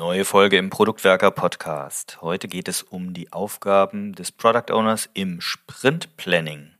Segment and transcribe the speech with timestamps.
[0.00, 2.22] Neue Folge im Produktwerker Podcast.
[2.22, 6.70] Heute geht es um die Aufgaben des Product Owners im Sprint Planning.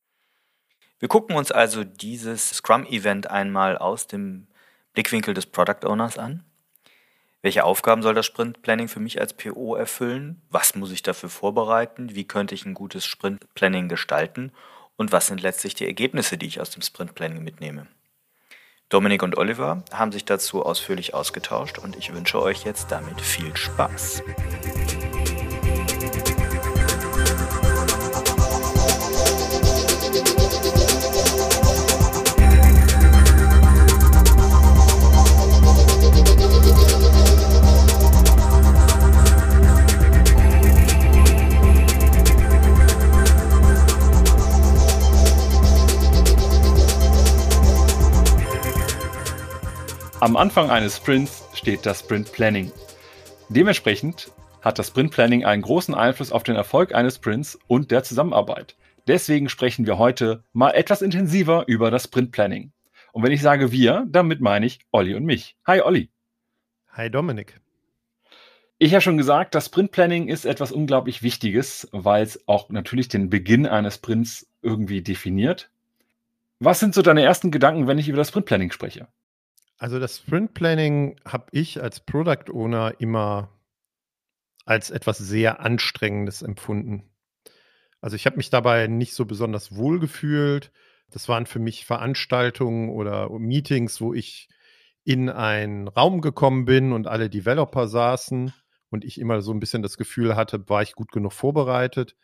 [0.98, 4.46] Wir gucken uns also dieses Scrum Event einmal aus dem
[4.94, 6.44] Blickwinkel des Product Owners an.
[7.42, 10.40] Welche Aufgaben soll das Sprint Planning für mich als PO erfüllen?
[10.48, 12.14] Was muss ich dafür vorbereiten?
[12.14, 14.50] Wie könnte ich ein gutes Sprint Planning gestalten?
[14.96, 17.86] Und was sind letztlich die Ergebnisse, die ich aus dem Sprint Planning mitnehme?
[18.90, 23.56] Dominik und Oliver haben sich dazu ausführlich ausgetauscht und ich wünsche euch jetzt damit viel
[23.56, 24.24] Spaß.
[50.20, 52.70] Am Anfang eines Sprints steht das Sprint Planning.
[53.48, 58.02] Dementsprechend hat das Sprint Planning einen großen Einfluss auf den Erfolg eines Sprints und der
[58.02, 58.76] Zusammenarbeit.
[59.06, 62.70] Deswegen sprechen wir heute mal etwas intensiver über das Sprint Planning.
[63.12, 65.56] Und wenn ich sage wir, damit meine ich Olli und mich.
[65.66, 66.10] Hi Olli.
[66.90, 67.58] Hi Dominik.
[68.76, 73.08] Ich habe schon gesagt, das Sprint Planning ist etwas unglaublich Wichtiges, weil es auch natürlich
[73.08, 75.70] den Beginn eines Sprints irgendwie definiert.
[76.58, 79.08] Was sind so deine ersten Gedanken, wenn ich über das Sprint Planning spreche?
[79.80, 83.48] Also das Sprint Planning habe ich als Product Owner immer
[84.66, 87.10] als etwas sehr Anstrengendes empfunden.
[88.02, 90.70] Also ich habe mich dabei nicht so besonders wohl gefühlt.
[91.08, 94.50] Das waren für mich Veranstaltungen oder Meetings, wo ich
[95.04, 98.52] in einen Raum gekommen bin und alle Developer saßen
[98.90, 102.16] und ich immer so ein bisschen das Gefühl hatte, war ich gut genug vorbereitet.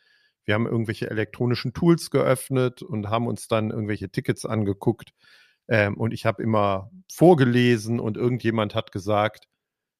[0.44, 5.14] Wir haben irgendwelche elektronischen Tools geöffnet und haben uns dann irgendwelche Tickets angeguckt
[5.68, 9.48] ähm, und ich habe immer vorgelesen und irgendjemand hat gesagt,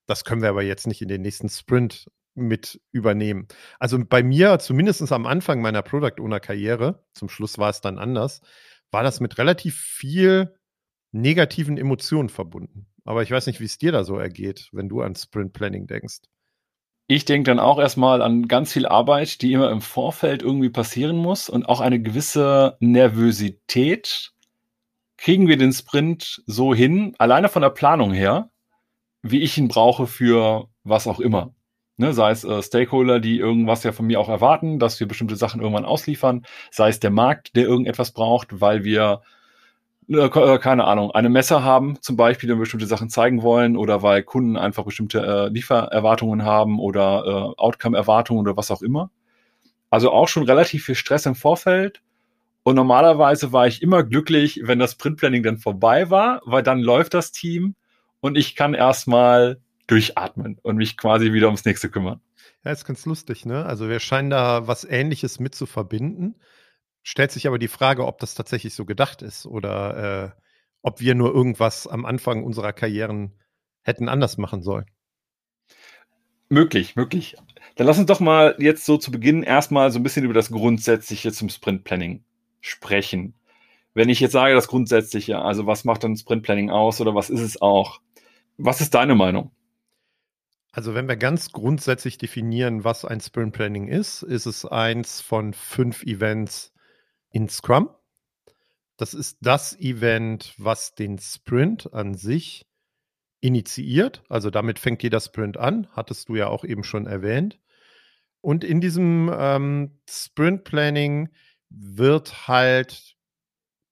[0.07, 3.49] das können wir aber jetzt nicht in den nächsten Sprint mit übernehmen.
[3.79, 7.99] Also bei mir, zumindest am Anfang meiner Product Owner Karriere, zum Schluss war es dann
[7.99, 8.41] anders,
[8.91, 10.55] war das mit relativ viel
[11.13, 12.87] negativen Emotionen verbunden.
[13.05, 15.87] Aber ich weiß nicht, wie es dir da so ergeht, wenn du an Sprint Planning
[15.87, 16.19] denkst.
[17.09, 21.17] Ich denke dann auch erstmal an ganz viel Arbeit, die immer im Vorfeld irgendwie passieren
[21.17, 24.33] muss und auch eine gewisse Nervosität,
[25.17, 28.51] kriegen wir den Sprint so hin, alleine von der Planung her,
[29.23, 31.53] wie ich ihn brauche für was auch immer.
[31.99, 35.37] Ne, sei es äh, Stakeholder, die irgendwas ja von mir auch erwarten, dass wir bestimmte
[35.37, 39.23] Sachen irgendwann ausliefern, sei es der Markt, der irgendetwas braucht, weil wir
[40.09, 44.03] äh, äh keine Ahnung, eine Messe haben, zum Beispiel, die bestimmte Sachen zeigen wollen, oder
[44.03, 47.25] weil Kunden einfach bestimmte äh, Liefererwartungen haben oder
[47.57, 49.11] äh, Outcome-Erwartungen oder was auch immer.
[49.91, 52.03] Also auch schon relativ viel Stress im Vorfeld
[52.67, 57.15] und normalerweise war ich immer glücklich, wenn das Printplanning dann vorbei war, weil dann läuft
[57.15, 57.77] das Team
[58.19, 62.21] und ich kann erstmal durchatmen und mich quasi wieder ums nächste kümmern.
[62.65, 63.65] Ja, ist ganz lustig, ne?
[63.65, 66.35] Also wir scheinen da was ähnliches mit zu verbinden.
[67.05, 70.41] Stellt sich aber die Frage, ob das tatsächlich so gedacht ist oder äh,
[70.83, 73.31] ob wir nur irgendwas am Anfang unserer Karrieren
[73.83, 74.87] hätten anders machen sollen.
[76.49, 77.37] Möglich, möglich.
[77.77, 80.51] Dann lass uns doch mal jetzt so zu Beginn erstmal so ein bisschen über das
[80.51, 82.25] Grundsätzliche zum Sprint Planning
[82.61, 83.35] sprechen.
[83.95, 87.31] Wenn ich jetzt sage, das Grundsätzliche, also was macht dann Sprint Planning aus oder was
[87.31, 88.01] ist es auch?
[88.59, 89.53] Was ist deine Meinung?
[90.73, 95.55] Also wenn wir ganz grundsätzlich definieren, was ein Sprint Planning ist, ist es eins von
[95.55, 96.75] fünf Events
[97.31, 97.89] in Scrum.
[98.99, 102.67] Das ist das Event, was den Sprint an sich
[103.41, 104.23] initiiert.
[104.29, 107.59] Also damit fängt jeder Sprint an, hattest du ja auch eben schon erwähnt.
[108.43, 111.31] Und in diesem ähm, Sprint Planning
[111.71, 113.17] wird halt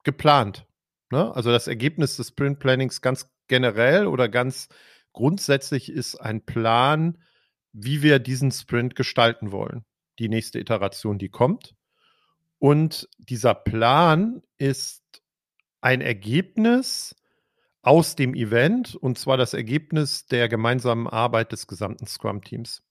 [0.04, 0.66] geplant.
[1.10, 1.34] Ne?
[1.34, 4.68] Also das Ergebnis des Sprint Plannings ganz generell oder ganz
[5.12, 7.18] grundsätzlich ist ein Plan,
[7.72, 9.84] wie wir diesen Sprint gestalten wollen.
[10.18, 11.74] Die nächste Iteration, die kommt.
[12.58, 15.02] Und dieser Plan ist
[15.80, 17.14] ein Ergebnis
[17.82, 22.82] aus dem Event und zwar das Ergebnis der gemeinsamen Arbeit des gesamten Scrum-Teams.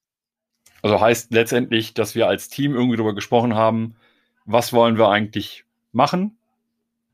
[0.84, 3.96] Also heißt letztendlich, dass wir als Team irgendwie darüber gesprochen haben,
[4.46, 6.38] was wollen wir eigentlich machen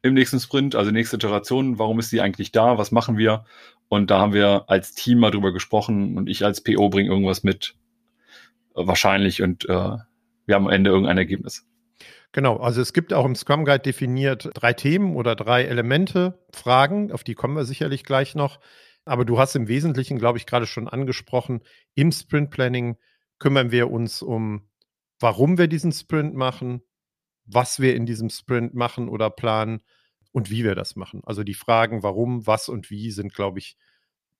[0.02, 3.46] im nächsten Sprint, also nächste Iteration, warum ist sie eigentlich da, was machen wir?
[3.90, 7.44] Und da haben wir als Team mal drüber gesprochen und ich als PO bringe irgendwas
[7.44, 7.76] mit,
[8.76, 9.98] äh, wahrscheinlich, und äh,
[10.46, 11.66] wir haben am Ende irgendein Ergebnis.
[12.32, 17.12] Genau, also es gibt auch im Scrum Guide definiert drei Themen oder drei Elemente, Fragen,
[17.12, 18.60] auf die kommen wir sicherlich gleich noch.
[19.04, 21.62] Aber du hast im Wesentlichen, glaube ich, gerade schon angesprochen,
[21.96, 22.98] im Sprint Planning
[23.40, 24.70] kümmern wir uns um,
[25.20, 26.84] warum wir diesen Sprint machen,
[27.52, 29.82] was wir in diesem Sprint machen oder planen
[30.32, 31.22] und wie wir das machen.
[31.26, 33.78] Also die Fragen, warum, was und wie sind, glaube ich,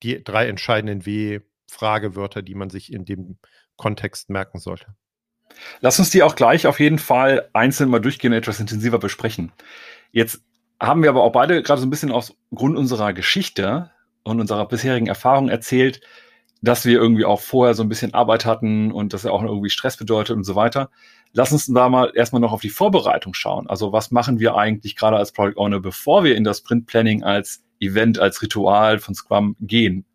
[0.04, 3.38] die drei entscheidenden W Fragewörter, die man sich in dem
[3.78, 4.88] Kontext merken sollte.
[5.82, 9.52] Lass uns die auch gleich auf jeden Fall einzeln mal durchgehen und etwas intensiver besprechen.
[10.12, 10.44] Jetzt
[10.80, 13.92] haben wir aber auch beide gerade so ein bisschen aus Grund unserer Geschichte
[14.24, 16.02] und unserer bisherigen Erfahrung erzählt,
[16.62, 19.70] dass wir irgendwie auch vorher so ein bisschen Arbeit hatten und dass er auch irgendwie
[19.70, 20.90] Stress bedeutet und so weiter.
[21.34, 23.68] Lass uns da mal erstmal noch auf die Vorbereitung schauen.
[23.68, 27.24] Also was machen wir eigentlich gerade als Product Owner, bevor wir in das Sprint Planning
[27.24, 30.06] als Event, als Ritual von Scrum gehen?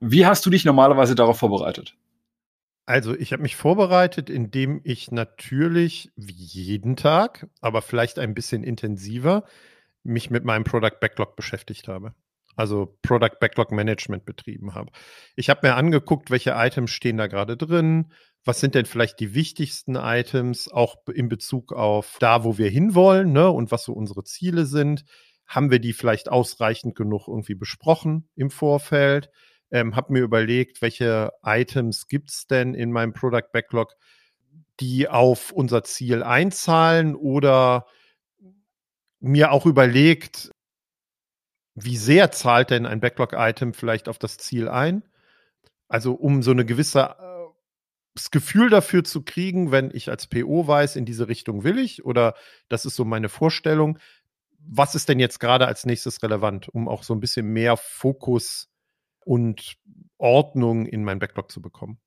[0.00, 1.96] Wie hast du dich normalerweise darauf vorbereitet?
[2.86, 8.62] Also ich habe mich vorbereitet, indem ich natürlich wie jeden Tag, aber vielleicht ein bisschen
[8.62, 9.44] intensiver,
[10.02, 12.14] mich mit meinem Product Backlog beschäftigt habe
[12.56, 14.90] also Product Backlog Management betrieben habe.
[15.36, 18.12] Ich habe mir angeguckt, welche Items stehen da gerade drin,
[18.46, 23.32] was sind denn vielleicht die wichtigsten Items, auch in Bezug auf da, wo wir hinwollen
[23.32, 25.04] ne, und was so unsere Ziele sind.
[25.46, 29.30] Haben wir die vielleicht ausreichend genug irgendwie besprochen im Vorfeld?
[29.72, 33.94] Ähm, habe mir überlegt, welche Items gibt's denn in meinem Product Backlog,
[34.78, 37.86] die auf unser Ziel einzahlen oder
[39.18, 40.52] mir auch überlegt,
[41.74, 45.02] wie sehr zahlt denn ein Backlog-Item vielleicht auf das Ziel ein?
[45.88, 47.35] Also um so eine gewisse äh,
[48.16, 52.04] das Gefühl dafür zu kriegen, wenn ich als PO weiß, in diese Richtung will ich
[52.04, 52.34] oder
[52.68, 53.98] das ist so meine Vorstellung.
[54.58, 58.68] Was ist denn jetzt gerade als nächstes relevant, um auch so ein bisschen mehr Fokus
[59.24, 59.76] und
[60.18, 61.98] Ordnung in mein Backlog zu bekommen?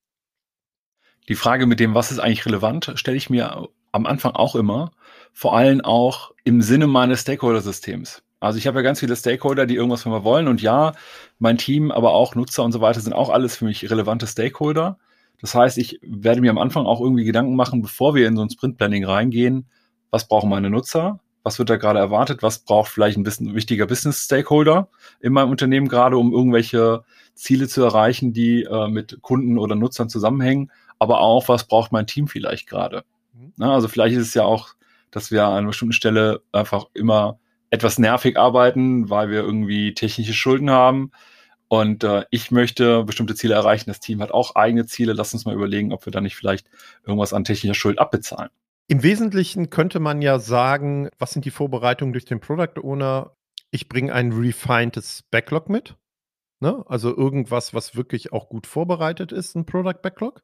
[1.28, 4.92] Die Frage mit dem, was ist eigentlich relevant, stelle ich mir am Anfang auch immer,
[5.32, 8.24] vor allem auch im Sinne meines Stakeholder-Systems.
[8.40, 10.94] Also ich habe ja ganz viele Stakeholder, die irgendwas von mir wollen und ja,
[11.38, 14.98] mein Team, aber auch Nutzer und so weiter sind auch alles für mich relevante Stakeholder.
[15.42, 18.42] Das heißt, ich werde mir am Anfang auch irgendwie Gedanken machen, bevor wir in so
[18.42, 19.68] ein Sprint-Planning reingehen,
[20.12, 23.88] was brauchen meine Nutzer, was wird da gerade erwartet, was braucht vielleicht ein bisschen wichtiger
[23.88, 24.90] Business-Stakeholder
[25.20, 27.04] in meinem Unternehmen gerade, um irgendwelche
[27.36, 32.08] Ziele zu erreichen, die äh, mit Kunden oder Nutzern zusammenhängen, aber auch, was braucht mein
[32.08, 33.04] Team vielleicht gerade.
[33.34, 33.54] Mhm.
[33.56, 34.70] Na, also vielleicht ist es ja auch,
[35.12, 37.40] dass wir an einer bestimmten Stelle einfach immer
[37.70, 41.12] etwas nervig arbeiten, weil wir irgendwie technische Schulden haben.
[41.70, 43.90] Und äh, ich möchte bestimmte Ziele erreichen.
[43.90, 45.14] Das Team hat auch eigene Ziele.
[45.14, 46.68] Lass uns mal überlegen, ob wir da nicht vielleicht
[47.06, 48.50] irgendwas an technischer Schuld abbezahlen.
[48.88, 53.36] Im Wesentlichen könnte man ja sagen, was sind die Vorbereitungen durch den Product Owner?
[53.70, 55.96] Ich bringe ein refinedes Backlog mit.
[56.60, 56.84] Ne?
[56.88, 60.42] Also irgendwas, was wirklich auch gut vorbereitet ist, ein Product Backlog.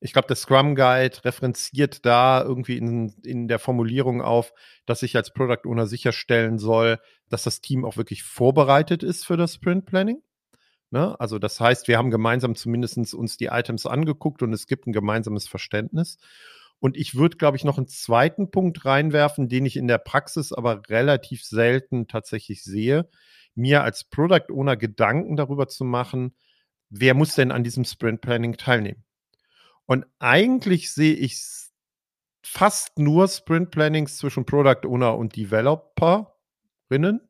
[0.00, 4.52] Ich glaube, der Scrum Guide referenziert da irgendwie in, in der Formulierung auf,
[4.84, 6.98] dass ich als Product Owner sicherstellen soll,
[7.30, 10.20] dass das Team auch wirklich vorbereitet ist für das Sprint Planning.
[10.92, 11.18] Ne?
[11.18, 14.92] Also das heißt, wir haben gemeinsam zumindest uns die Items angeguckt und es gibt ein
[14.92, 16.18] gemeinsames Verständnis.
[16.80, 20.52] Und ich würde, glaube ich, noch einen zweiten Punkt reinwerfen, den ich in der Praxis
[20.52, 23.08] aber relativ selten tatsächlich sehe,
[23.54, 26.34] mir als Product Owner Gedanken darüber zu machen,
[26.90, 29.02] wer muss denn an diesem Sprint Planning teilnehmen?
[29.86, 31.40] Und eigentlich sehe ich
[32.42, 37.20] fast nur Sprint Plannings zwischen Product Owner und Developerinnen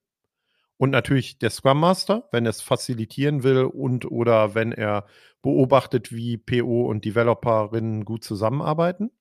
[0.82, 5.06] und natürlich der Scrum Master, wenn er es facilitieren will und oder wenn er
[5.40, 9.12] beobachtet, wie PO und Developerinnen gut zusammenarbeiten.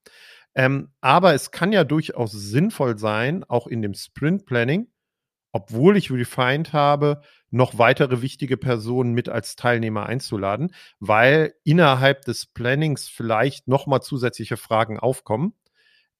[0.55, 4.87] Ähm, aber es kann ja durchaus sinnvoll sein, auch in dem Sprint Planning,
[5.51, 7.21] obwohl ich refined habe,
[7.51, 14.57] noch weitere wichtige Personen mit als Teilnehmer einzuladen, weil innerhalb des Plannings vielleicht nochmal zusätzliche
[14.57, 15.53] Fragen aufkommen.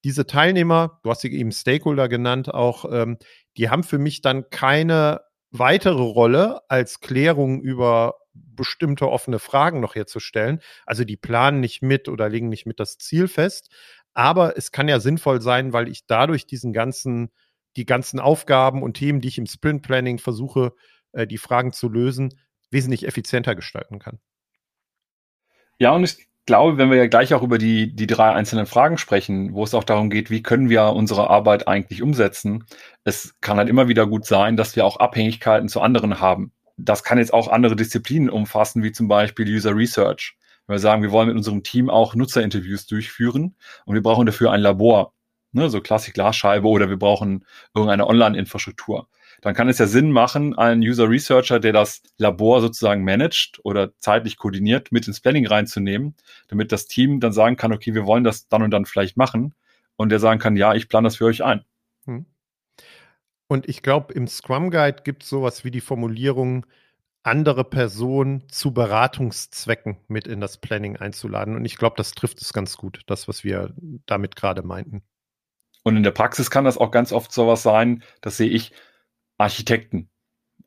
[0.04, 3.18] Diese Teilnehmer, du hast sie eben Stakeholder genannt, auch, ähm,
[3.56, 5.20] die haben für mich dann keine
[5.52, 10.60] weitere Rolle als Klärung über bestimmte offene Fragen noch herzustellen.
[10.86, 13.70] Also die planen nicht mit oder legen nicht mit das Ziel fest.
[14.14, 17.30] Aber es kann ja sinnvoll sein, weil ich dadurch diesen ganzen,
[17.76, 20.74] die ganzen Aufgaben und Themen, die ich im Sprint Planning versuche
[21.12, 22.38] äh, die Fragen zu lösen,
[22.70, 24.18] wesentlich effizienter gestalten kann.
[25.78, 28.98] Ja, und ich glaube, wenn wir ja gleich auch über die, die drei einzelnen Fragen
[28.98, 32.64] sprechen, wo es auch darum geht, wie können wir unsere Arbeit eigentlich umsetzen,
[33.04, 36.52] es kann halt immer wieder gut sein, dass wir auch Abhängigkeiten zu anderen haben.
[36.76, 40.36] Das kann jetzt auch andere Disziplinen umfassen, wie zum Beispiel User Research.
[40.66, 44.52] Wenn wir sagen, wir wollen mit unserem Team auch Nutzerinterviews durchführen und wir brauchen dafür
[44.52, 45.12] ein Labor,
[45.52, 47.44] ne, so Klassik Glasscheibe oder wir brauchen
[47.74, 49.08] irgendeine Online-Infrastruktur
[49.42, 53.94] dann kann es ja Sinn machen, einen User Researcher, der das Labor sozusagen managt oder
[53.98, 56.14] zeitlich koordiniert, mit ins Planning reinzunehmen,
[56.48, 59.54] damit das Team dann sagen kann, okay, wir wollen das dann und dann vielleicht machen
[59.96, 61.64] und der sagen kann, ja, ich plane das für euch ein.
[62.06, 62.24] Hm.
[63.48, 66.64] Und ich glaube, im Scrum Guide gibt es sowas wie die Formulierung,
[67.24, 71.56] andere Personen zu Beratungszwecken mit in das Planning einzuladen.
[71.56, 73.74] Und ich glaube, das trifft es ganz gut, das, was wir
[74.06, 75.02] damit gerade meinten.
[75.82, 78.72] Und in der Praxis kann das auch ganz oft sowas sein, das sehe ich,
[79.42, 80.08] Architekten.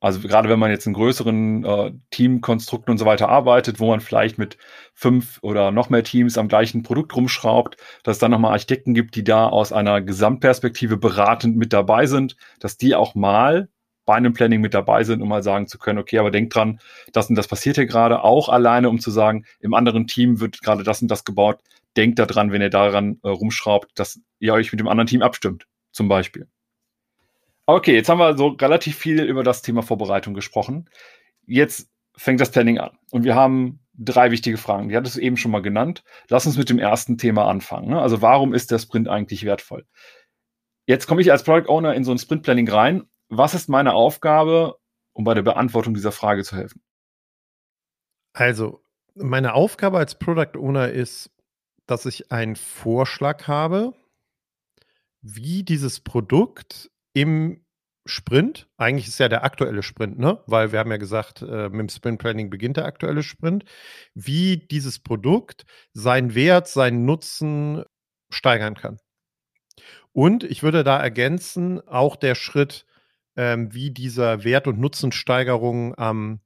[0.02, 4.02] Also gerade wenn man jetzt in größeren äh, Teamkonstrukten und so weiter arbeitet, wo man
[4.02, 4.58] vielleicht mit
[4.94, 9.16] fünf oder noch mehr Teams am gleichen Produkt rumschraubt, dass es dann nochmal Architekten gibt,
[9.16, 13.70] die da aus einer Gesamtperspektive beratend mit dabei sind, dass die auch mal
[14.06, 16.80] bei einem Planning mit dabei sind, um mal sagen zu können, okay, aber denkt dran,
[17.12, 20.62] das und das passiert hier gerade, auch alleine, um zu sagen, im anderen Team wird
[20.62, 21.62] gerade das und das gebaut,
[21.98, 25.66] denkt daran, wenn ihr daran äh, rumschraubt, dass ihr euch mit dem anderen Team abstimmt,
[25.92, 26.48] zum Beispiel.
[27.68, 30.90] Okay, jetzt haben wir so relativ viel über das Thema Vorbereitung gesprochen.
[31.48, 34.90] Jetzt fängt das Planning an und wir haben drei wichtige Fragen.
[34.90, 36.04] Die hattest du eben schon mal genannt.
[36.30, 37.90] Lass uns mit dem ersten Thema anfangen.
[37.90, 38.02] Ne?
[38.02, 39.86] Also warum ist der Sprint eigentlich wertvoll?
[40.86, 43.10] Jetzt komme ich als Product Owner in so ein Sprint Planning rein.
[43.30, 44.78] Was ist meine Aufgabe,
[45.14, 46.84] um bei der Beantwortung dieser Frage zu helfen?
[48.34, 48.84] Also,
[49.16, 51.32] meine Aufgabe als Product Owner ist,
[51.88, 53.94] dass ich einen Vorschlag habe,
[55.22, 57.66] wie dieses Produkt im
[58.06, 60.44] Sprint, eigentlich ist ja der aktuelle Sprint, ne?
[60.46, 63.66] Weil wir haben ja gesagt, äh, mit dem Sprint Planning beginnt der aktuelle Sprint,
[64.14, 67.84] wie dieses Produkt seinen Wert, seinen Nutzen
[68.30, 69.00] steigern kann.
[70.12, 72.86] Und ich würde da ergänzen, auch der Schritt,
[73.36, 76.42] ähm, wie dieser Wert- und Nutzensteigerung am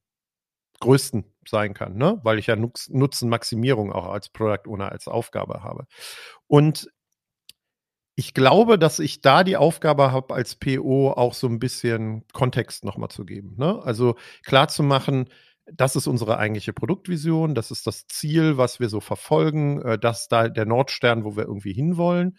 [0.79, 2.19] größten sein kann, ne?
[2.23, 5.87] weil ich ja Nutzenmaximierung auch als Product Owner als Aufgabe habe.
[6.47, 6.89] Und
[8.19, 12.83] ich glaube, dass ich da die Aufgabe habe, als PO auch so ein bisschen Kontext
[12.83, 13.55] nochmal zu geben.
[13.55, 13.79] Ne?
[13.81, 15.29] Also klar zu machen,
[15.71, 20.23] das ist unsere eigentliche Produktvision, das ist das Ziel, was wir so verfolgen, äh, das
[20.23, 22.37] ist da der Nordstern, wo wir irgendwie hinwollen.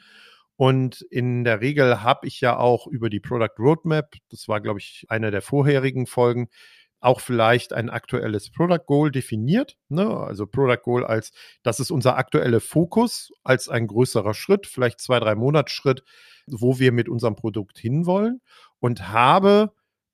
[0.56, 4.80] Und in der Regel habe ich ja auch über die Product Roadmap, das war, glaube
[4.80, 6.50] ich, eine der vorherigen Folgen,
[7.00, 9.76] auch vielleicht ein aktuelles Product Goal definiert.
[9.88, 10.06] Ne?
[10.06, 15.18] Also Product Goal als, das ist unser aktueller Fokus, als ein größerer Schritt, vielleicht zwei,
[15.18, 16.04] drei Monatsschritt,
[16.46, 18.40] wo wir mit unserem Produkt hinwollen
[18.80, 19.72] und habe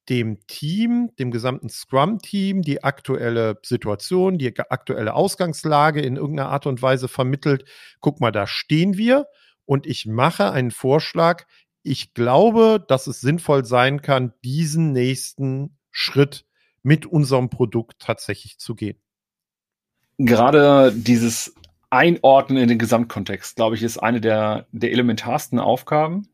[0.08, 6.80] dem Team, dem gesamten Scrum-Team, die aktuelle Situation, die aktuelle Ausgangslage in irgendeiner Art und
[6.80, 7.64] Weise vermittelt.
[8.00, 9.26] Guck mal, da stehen wir
[9.64, 11.44] und ich mache einen Vorschlag.
[11.82, 16.45] Ich glaube, dass es sinnvoll sein kann, diesen nächsten Schritt
[16.86, 18.96] mit unserem Produkt tatsächlich zu gehen.
[20.18, 21.52] Gerade dieses
[21.90, 26.28] Einordnen in den Gesamtkontext, glaube ich, ist eine der, der elementarsten Aufgaben.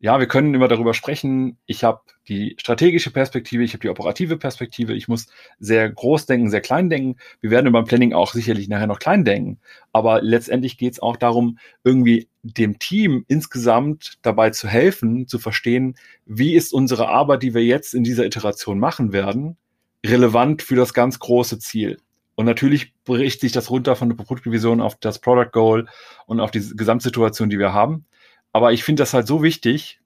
[0.00, 1.58] Ja, wir können immer darüber sprechen.
[1.64, 4.94] Ich habe die strategische Perspektive, ich habe die operative Perspektive.
[4.94, 5.28] Ich muss
[5.60, 7.16] sehr groß denken, sehr klein denken.
[7.40, 9.60] Wir werden beim Planning auch sicherlich nachher noch klein denken.
[9.92, 15.94] Aber letztendlich geht es auch darum, irgendwie dem Team insgesamt dabei zu helfen, zu verstehen,
[16.26, 19.56] wie ist unsere Arbeit, die wir jetzt in dieser Iteration machen werden,
[20.04, 21.98] relevant für das ganz große Ziel.
[22.36, 25.88] Und natürlich bricht sich das runter von der Produktvision auf das Product Goal
[26.26, 28.06] und auf die Gesamtsituation, die wir haben.
[28.52, 30.00] Aber ich finde das halt so wichtig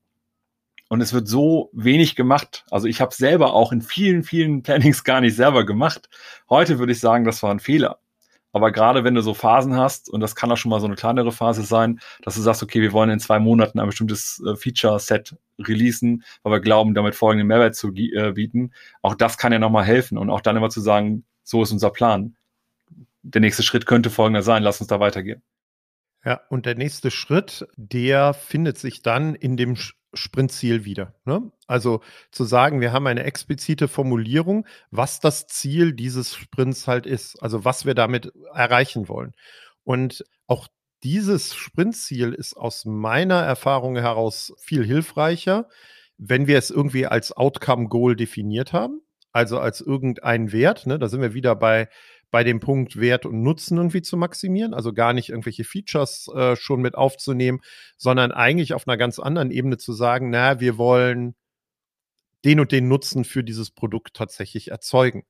[0.88, 2.64] und es wird so wenig gemacht.
[2.70, 6.08] Also ich habe selber auch in vielen, vielen Plannings gar nicht selber gemacht.
[6.48, 7.98] Heute würde ich sagen, das war ein Fehler.
[8.52, 10.94] Aber gerade wenn du so Phasen hast, und das kann auch schon mal so eine
[10.96, 14.56] kleinere Phase sein, dass du sagst, okay, wir wollen in zwei Monaten ein bestimmtes äh,
[14.56, 19.58] Feature-Set releasen, weil wir glauben, damit folgenden Mehrwert zu äh, bieten, auch das kann ja
[19.58, 20.16] nochmal helfen.
[20.18, 22.36] Und auch dann immer zu sagen, so ist unser Plan.
[23.22, 25.42] Der nächste Schritt könnte folgender sein, lass uns da weitergehen.
[26.24, 29.76] Ja, und der nächste Schritt, der findet sich dann in dem
[30.14, 31.14] Sprintziel wieder.
[31.24, 31.50] Ne?
[31.66, 32.00] Also
[32.30, 37.64] zu sagen, wir haben eine explizite Formulierung, was das Ziel dieses Sprints halt ist, also
[37.64, 39.34] was wir damit erreichen wollen.
[39.84, 40.68] Und auch
[41.02, 45.68] dieses Sprintziel ist aus meiner Erfahrung heraus viel hilfreicher,
[46.16, 49.00] wenn wir es irgendwie als Outcome Goal definiert haben,
[49.32, 50.86] also als irgendein Wert.
[50.86, 50.98] Ne?
[50.98, 51.88] Da sind wir wieder bei
[52.30, 56.56] bei dem Punkt Wert und Nutzen irgendwie zu maximieren, also gar nicht irgendwelche Features äh,
[56.56, 57.60] schon mit aufzunehmen,
[57.96, 61.34] sondern eigentlich auf einer ganz anderen Ebene zu sagen, na, wir wollen
[62.44, 65.24] den und den Nutzen für dieses Produkt tatsächlich erzeugen.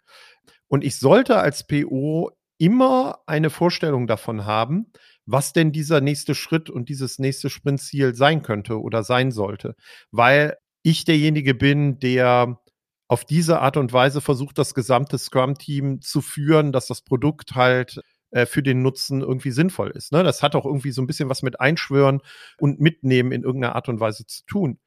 [0.66, 4.92] Und ich sollte als PO immer eine Vorstellung davon haben,
[5.24, 9.76] was denn dieser nächste Schritt und dieses nächste Sprintziel sein könnte oder sein sollte,
[10.10, 12.60] weil ich derjenige bin, der
[13.08, 18.02] auf diese Art und Weise versucht das gesamte Scrum-Team zu führen, dass das Produkt halt
[18.30, 20.12] äh, für den Nutzen irgendwie sinnvoll ist.
[20.12, 20.22] Ne?
[20.22, 22.20] Das hat auch irgendwie so ein bisschen was mit Einschwören
[22.58, 24.78] und Mitnehmen in irgendeiner Art und Weise zu tun.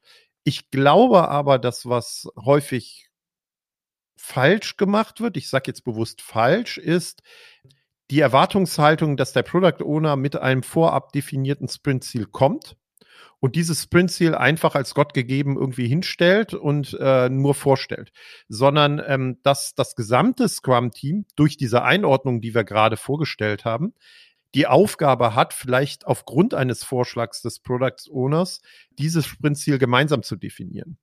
[0.44, 3.10] Ich glaube aber, dass was häufig
[4.16, 7.22] falsch gemacht wird, ich sage jetzt bewusst falsch, ist
[8.10, 12.76] die Erwartungshaltung, dass der Product Owner mit einem vorab definierten Sprint-Ziel kommt
[13.42, 18.12] und dieses Sprint-Ziel einfach als Gott gegeben irgendwie hinstellt und äh, nur vorstellt,
[18.48, 23.94] sondern ähm, dass das gesamte Scrum-Team durch diese Einordnung, die wir gerade vorgestellt haben,
[24.54, 28.60] die Aufgabe hat, vielleicht aufgrund eines Vorschlags des Product Owners,
[28.92, 30.98] dieses Sprintziel gemeinsam zu definieren.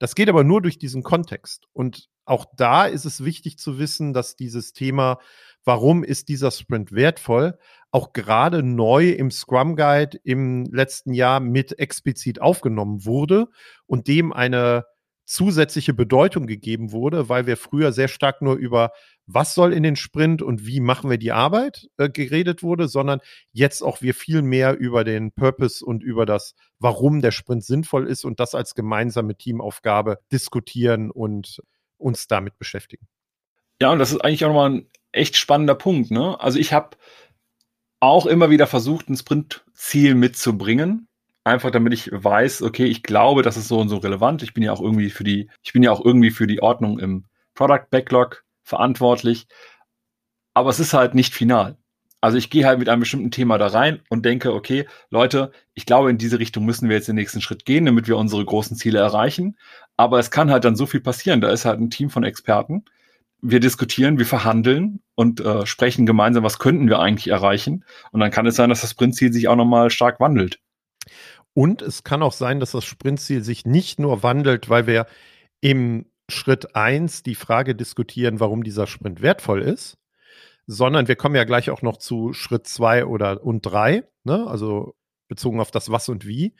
[0.00, 1.68] Das geht aber nur durch diesen Kontext.
[1.72, 5.20] Und auch da ist es wichtig zu wissen, dass dieses Thema,
[5.64, 7.58] warum ist dieser Sprint wertvoll,
[7.90, 13.48] auch gerade neu im Scrum Guide im letzten Jahr mit explizit aufgenommen wurde
[13.86, 14.84] und dem eine
[15.26, 18.92] zusätzliche Bedeutung gegeben wurde, weil wir früher sehr stark nur über
[19.26, 23.20] was soll in den Sprint und wie machen wir die Arbeit äh, geredet wurde, sondern
[23.52, 28.06] jetzt auch wir viel mehr über den Purpose und über das, warum der Sprint sinnvoll
[28.06, 31.62] ist und das als gemeinsame Teamaufgabe diskutieren und
[31.96, 33.08] uns damit beschäftigen.
[33.80, 36.10] Ja, und das ist eigentlich auch nochmal ein echt spannender Punkt.
[36.10, 36.38] Ne?
[36.40, 36.96] Also ich habe
[38.00, 41.08] auch immer wieder versucht, ein Sprintziel mitzubringen.
[41.44, 44.42] Einfach damit ich weiß, okay, ich glaube, das ist so und so relevant.
[44.42, 46.98] Ich bin ja auch irgendwie für die, ich bin ja auch irgendwie für die Ordnung
[46.98, 49.46] im Product Backlog verantwortlich.
[50.54, 51.76] Aber es ist halt nicht final.
[52.24, 55.84] Also ich gehe halt mit einem bestimmten Thema da rein und denke, okay, Leute, ich
[55.84, 58.78] glaube, in diese Richtung müssen wir jetzt den nächsten Schritt gehen, damit wir unsere großen
[58.78, 59.58] Ziele erreichen.
[59.98, 61.42] Aber es kann halt dann so viel passieren.
[61.42, 62.86] Da ist halt ein Team von Experten.
[63.46, 67.84] Wir diskutieren, wir verhandeln und äh, sprechen gemeinsam, was könnten wir eigentlich erreichen.
[68.10, 70.60] Und dann kann es sein, dass das Sprintziel sich auch nochmal stark wandelt.
[71.52, 75.06] Und es kann auch sein, dass das Sprintziel sich nicht nur wandelt, weil wir
[75.60, 79.98] im Schritt eins die Frage diskutieren, warum dieser Sprint wertvoll ist,
[80.66, 84.46] sondern wir kommen ja gleich auch noch zu Schritt zwei oder und drei, ne?
[84.46, 84.94] also
[85.28, 86.54] bezogen auf das Was und Wie.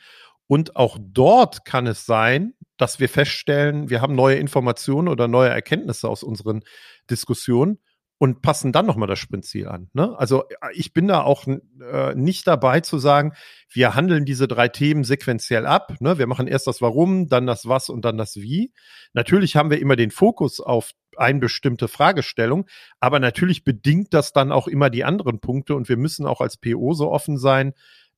[0.46, 5.50] Und auch dort kann es sein, dass wir feststellen, wir haben neue Informationen oder neue
[5.50, 6.62] Erkenntnisse aus unseren
[7.10, 7.78] Diskussionen
[8.18, 9.90] und passen dann nochmal das Sprintziel an.
[9.92, 10.14] Ne?
[10.16, 13.32] Also äh, ich bin da auch äh, nicht dabei zu sagen,
[13.70, 15.94] wir handeln diese drei Themen sequenziell ab.
[16.00, 16.16] Ne?
[16.16, 18.72] Wir machen erst das Warum, dann das Was und dann das Wie.
[19.14, 22.66] Natürlich haben wir immer den Fokus auf eine bestimmte Fragestellung,
[22.98, 26.56] aber natürlich bedingt das dann auch immer die anderen Punkte und wir müssen auch als
[26.56, 27.72] PO so offen sein,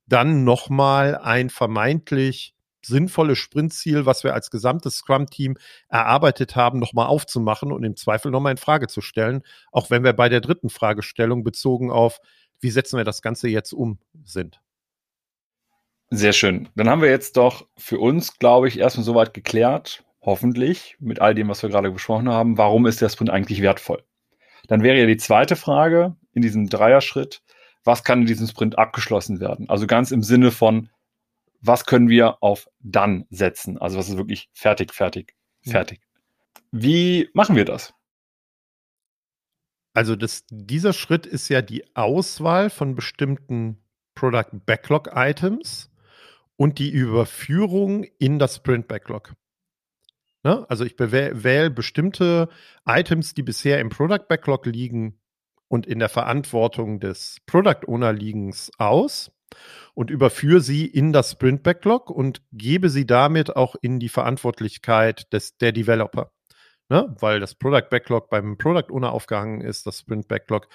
[0.07, 2.56] dann nochmal ein vermeintlich
[2.87, 5.57] sinnvolle Sprintziel, was wir als gesamtes Scrum-Team
[5.89, 10.13] erarbeitet haben, nochmal aufzumachen und im Zweifel nochmal in Frage zu stellen, auch wenn wir
[10.13, 12.21] bei der dritten Fragestellung bezogen auf,
[12.61, 14.61] wie setzen wir das Ganze jetzt um, sind.
[16.11, 16.69] Sehr schön.
[16.77, 21.35] Dann haben wir jetzt doch für uns, glaube ich, erstmal soweit geklärt, hoffentlich, mit all
[21.35, 24.05] dem, was wir gerade besprochen haben, warum ist der Sprint eigentlich wertvoll?
[24.69, 27.43] Dann wäre ja die zweite Frage in diesem Dreierschritt,
[27.85, 29.69] was kann in diesem Sprint abgeschlossen werden?
[29.69, 30.91] Also ganz im Sinne von,
[31.67, 33.79] was können wir auf dann setzen?
[33.79, 36.01] Also was ist wirklich fertig, fertig, fertig.
[36.01, 36.61] Ja.
[36.73, 37.95] Wie machen wir das?
[39.95, 43.83] Also das, dieser Schritt ist ja die Auswahl von bestimmten
[44.15, 45.91] Product Backlog Items
[46.57, 49.35] und die Überführung in das Sprint Backlog.
[50.43, 50.67] Ne?
[50.69, 52.49] Also ich wähle bestimmte
[52.87, 55.19] Items, die bisher im Product Backlog liegen
[55.69, 59.33] und in der Verantwortung des Product Owner liegens aus
[59.95, 65.33] und überführe sie in das Sprint Backlog und gebe sie damit auch in die Verantwortlichkeit
[65.33, 66.33] des, der Developer.
[66.89, 67.15] Ne?
[67.19, 70.69] Weil das Product Backlog beim Product Owner aufgehangen ist, das Sprint Backlog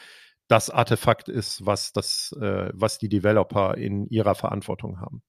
[0.48, 5.22] das Artefakt ist, was das, äh, was die Developer in ihrer Verantwortung haben.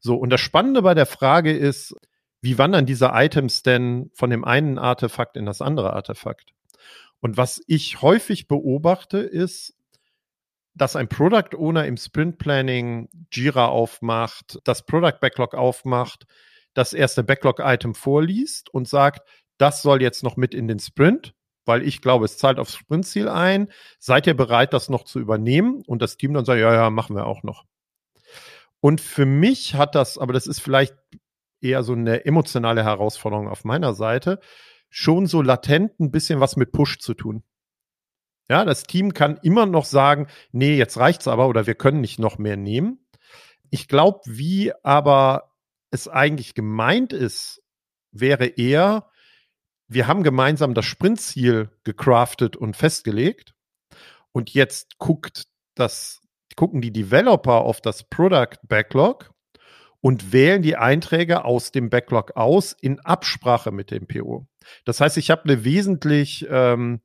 [0.00, 1.94] So, und das Spannende bei der Frage ist,
[2.40, 6.52] wie wandern diese Items denn von dem einen Artefakt in das andere Artefakt?
[7.20, 9.75] Und was ich häufig beobachte, ist,
[10.76, 16.26] dass ein Product Owner im Sprint Planning Jira aufmacht, das Product Backlog aufmacht,
[16.74, 21.34] das erste Backlog-Item vorliest und sagt, das soll jetzt noch mit in den Sprint,
[21.64, 23.72] weil ich glaube, es zahlt aufs Sprintziel ein.
[23.98, 25.82] Seid ihr bereit, das noch zu übernehmen?
[25.86, 27.64] Und das Team dann sagt, ja, ja, machen wir auch noch.
[28.80, 30.94] Und für mich hat das, aber das ist vielleicht
[31.62, 34.38] eher so eine emotionale Herausforderung auf meiner Seite,
[34.90, 37.42] schon so latent ein bisschen was mit Push zu tun.
[38.48, 42.18] Ja, das Team kann immer noch sagen, nee, jetzt reicht's aber oder wir können nicht
[42.18, 43.04] noch mehr nehmen.
[43.70, 45.54] Ich glaube, wie aber
[45.90, 47.62] es eigentlich gemeint ist,
[48.12, 49.10] wäre eher,
[49.88, 53.54] wir haben gemeinsam das Sprintziel gecraftet und festgelegt
[54.32, 56.20] und jetzt guckt das,
[56.54, 59.32] gucken die Developer auf das Product Backlog
[60.00, 64.46] und wählen die Einträge aus dem Backlog aus in Absprache mit dem PO.
[64.84, 67.00] Das heißt, ich habe eine wesentlich ähm,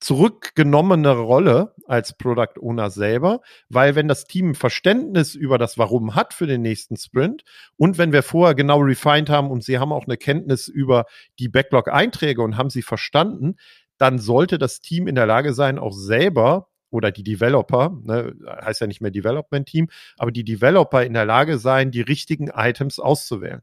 [0.00, 6.32] zurückgenommene Rolle als Product Owner selber, weil wenn das Team Verständnis über das Warum hat
[6.32, 7.44] für den nächsten Sprint
[7.76, 11.04] und wenn wir vorher genau refined haben und sie haben auch eine Kenntnis über
[11.38, 13.56] die Backlog-Einträge und haben sie verstanden,
[13.98, 18.34] dann sollte das Team in der Lage sein, auch selber oder die Developer, ne,
[18.64, 22.48] heißt ja nicht mehr Development Team, aber die Developer in der Lage sein, die richtigen
[22.48, 23.62] Items auszuwählen.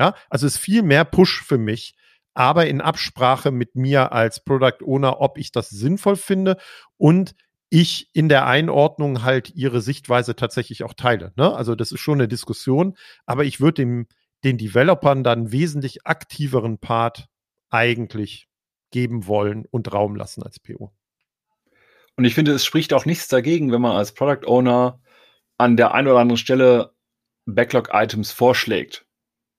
[0.00, 1.94] Ja, also es ist viel mehr Push für mich,
[2.34, 6.56] aber in Absprache mit mir als Product Owner, ob ich das sinnvoll finde
[6.96, 7.34] und
[7.68, 11.32] ich in der Einordnung halt ihre Sichtweise tatsächlich auch teile.
[11.36, 11.54] Ne?
[11.54, 14.06] Also das ist schon eine Diskussion, aber ich würde dem
[14.44, 17.28] den Developern dann wesentlich aktiveren Part
[17.70, 18.48] eigentlich
[18.90, 20.92] geben wollen und Raum lassen als PO.
[22.16, 25.00] Und ich finde, es spricht auch nichts dagegen, wenn man als Product Owner
[25.58, 26.92] an der einen oder anderen Stelle
[27.46, 29.06] Backlog-Items vorschlägt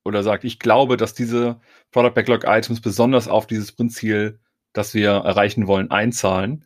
[0.06, 1.60] oder sagt, ich glaube, dass diese
[1.92, 4.40] Product Backlog Items besonders auf dieses Sprintziel,
[4.74, 6.66] das wir erreichen wollen, einzahlen.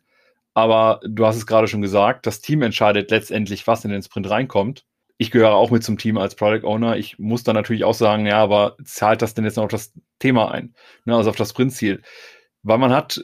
[0.54, 4.28] Aber du hast es gerade schon gesagt, das Team entscheidet letztendlich, was in den Sprint
[4.28, 4.84] reinkommt.
[5.16, 6.96] Ich gehöre auch mit zum Team als Product Owner.
[6.96, 9.92] Ich muss dann natürlich auch sagen, ja, aber zahlt das denn jetzt noch auf das
[10.18, 10.74] Thema ein?
[11.04, 12.02] Ne, also auf das Sprintziel.
[12.62, 13.20] Weil man hat,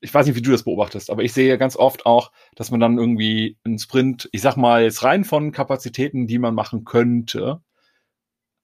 [0.00, 2.80] ich weiß nicht, wie du das beobachtest, aber ich sehe ganz oft auch, dass man
[2.80, 7.62] dann irgendwie einen Sprint, ich sag mal jetzt rein von Kapazitäten, die man machen könnte,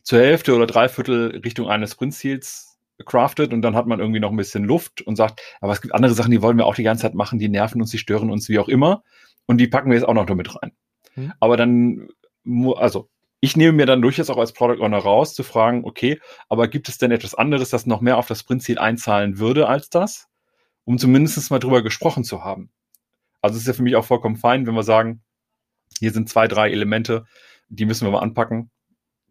[0.04, 4.36] zur Hälfte oder Dreiviertel Richtung eines Sprintziels craftet und dann hat man irgendwie noch ein
[4.36, 7.02] bisschen Luft und sagt, aber es gibt andere Sachen, die wollen wir auch die ganze
[7.02, 9.02] Zeit machen, die nerven uns, die stören uns, wie auch immer.
[9.46, 10.72] Und die packen wir jetzt auch noch damit rein.
[11.16, 11.32] Mhm.
[11.40, 12.08] Aber dann,
[12.76, 16.68] also ich nehme mir dann durchaus auch als Product Owner raus, zu fragen, okay, aber
[16.68, 20.28] gibt es denn etwas anderes, das noch mehr auf das Sprintziel einzahlen würde als das?
[20.84, 22.70] Um zumindest mal drüber gesprochen zu haben.
[23.42, 25.22] Also es ist ja für mich auch vollkommen fein, wenn wir sagen,
[25.98, 27.26] hier sind zwei, drei Elemente,
[27.68, 28.70] die müssen wir mal anpacken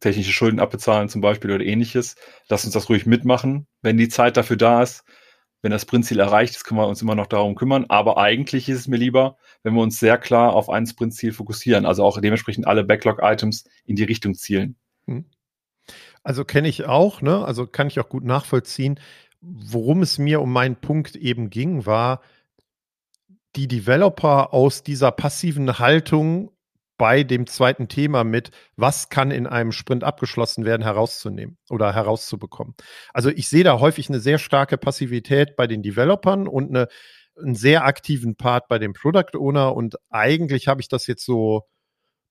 [0.03, 2.15] technische Schulden abbezahlen zum Beispiel oder ähnliches.
[2.49, 5.03] Lass uns das ruhig mitmachen, wenn die Zeit dafür da ist.
[5.61, 7.85] Wenn das Sprintziel erreicht ist, können wir uns immer noch darum kümmern.
[7.87, 11.85] Aber eigentlich ist es mir lieber, wenn wir uns sehr klar auf ein Sprintziel fokussieren.
[11.85, 14.75] Also auch dementsprechend alle Backlog-Items in die Richtung zielen.
[15.07, 15.25] Hm.
[16.21, 17.45] Also kenne ich auch, ne?
[17.45, 18.99] Also kann ich auch gut nachvollziehen.
[19.39, 22.21] Worum es mir um meinen Punkt eben ging, war,
[23.55, 26.52] die Developer aus dieser passiven Haltung
[27.03, 32.75] bei dem zweiten Thema mit, was kann in einem Sprint abgeschlossen werden, herauszunehmen oder herauszubekommen.
[33.13, 36.87] Also ich sehe da häufig eine sehr starke Passivität bei den Developern und eine,
[37.37, 41.63] einen sehr aktiven Part bei dem Product Owner und eigentlich habe ich das jetzt so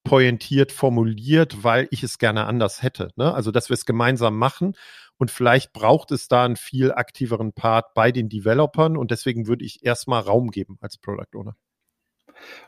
[0.03, 3.09] pointiert formuliert, weil ich es gerne anders hätte.
[3.15, 3.31] Ne?
[3.31, 4.73] Also, dass wir es gemeinsam machen
[5.19, 9.65] und vielleicht braucht es da einen viel aktiveren Part bei den Developern und deswegen würde
[9.65, 11.55] ich erstmal Raum geben als Product Owner.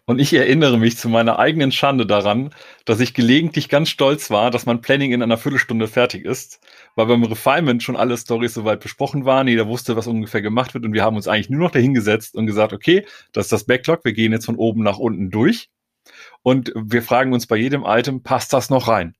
[0.06, 2.54] Und ich erinnere mich zu meiner eigenen Schande daran,
[2.86, 6.60] dass ich gelegentlich ganz stolz war, dass mein Planning in einer Viertelstunde fertig ist,
[6.95, 10.86] weil beim Refinement schon alle Stories soweit besprochen waren, jeder wusste, was ungefähr gemacht wird
[10.86, 14.06] und wir haben uns eigentlich nur noch dahingesetzt und gesagt, okay, das ist das Backlog,
[14.06, 15.69] wir gehen jetzt von oben nach unten durch
[16.43, 19.15] und wir fragen uns bei jedem Item, passt das noch rein?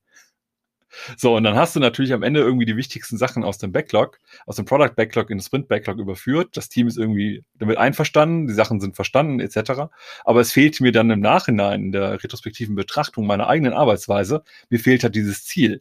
[1.16, 4.20] So, und dann hast du natürlich am Ende irgendwie die wichtigsten Sachen aus dem Backlog,
[4.46, 6.56] aus dem Product Backlog in den Sprint Backlog überführt.
[6.56, 9.88] Das Team ist irgendwie damit einverstanden, die Sachen sind verstanden, etc.
[10.24, 14.78] Aber es fehlt mir dann im Nachhinein in der retrospektiven Betrachtung meiner eigenen Arbeitsweise, mir
[14.78, 15.80] fehlt halt dieses Ziel.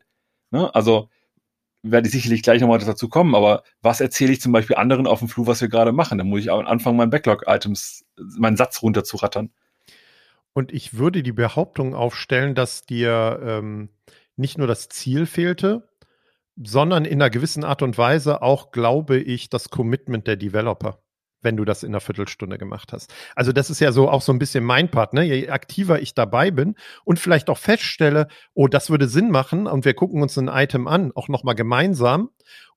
[0.51, 0.73] Ne?
[0.73, 1.09] Also
[1.83, 5.19] werde ich sicherlich gleich nochmal dazu kommen, aber was erzähle ich zum Beispiel anderen auf
[5.19, 6.17] dem Flur, was wir gerade machen?
[6.17, 8.05] Dann muss ich anfangen, meinen Backlog-Items,
[8.37, 9.51] meinen Satz runterzurattern.
[10.53, 13.89] Und ich würde die Behauptung aufstellen, dass dir ähm,
[14.37, 15.87] nicht nur das Ziel fehlte,
[16.61, 21.01] sondern in einer gewissen Art und Weise auch, glaube ich, das Commitment der Developer,
[21.41, 23.13] wenn du das in einer Viertelstunde gemacht hast.
[23.35, 25.23] Also das ist ja so auch so ein bisschen mein Part, ne?
[25.23, 29.85] Je aktiver ich dabei bin und vielleicht auch feststelle, oh, das würde Sinn machen und
[29.85, 32.29] wir gucken uns ein Item an, auch nochmal gemeinsam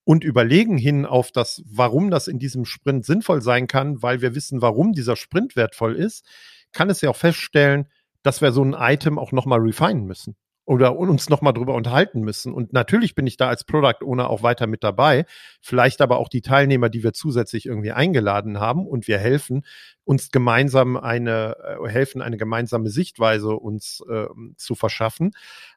[0.04, 4.34] und überlegen hin auf das, warum das in diesem Sprint sinnvoll sein kann, weil wir
[4.34, 6.26] wissen, warum dieser Sprint wertvoll ist,
[6.72, 7.86] kann es ja auch feststellen,
[8.22, 10.36] dass wir so ein Item auch nochmal refinen müssen
[10.68, 12.52] oder uns nochmal drüber unterhalten müssen.
[12.52, 15.24] Und natürlich bin ich da als Product Owner auch weiter mit dabei.
[15.62, 19.64] Vielleicht aber auch die Teilnehmer, die wir zusätzlich irgendwie eingeladen haben und wir helfen,
[20.04, 24.26] uns gemeinsam eine, äh, helfen, eine gemeinsame Sichtweise uns äh,
[24.58, 25.30] zu verschaffen.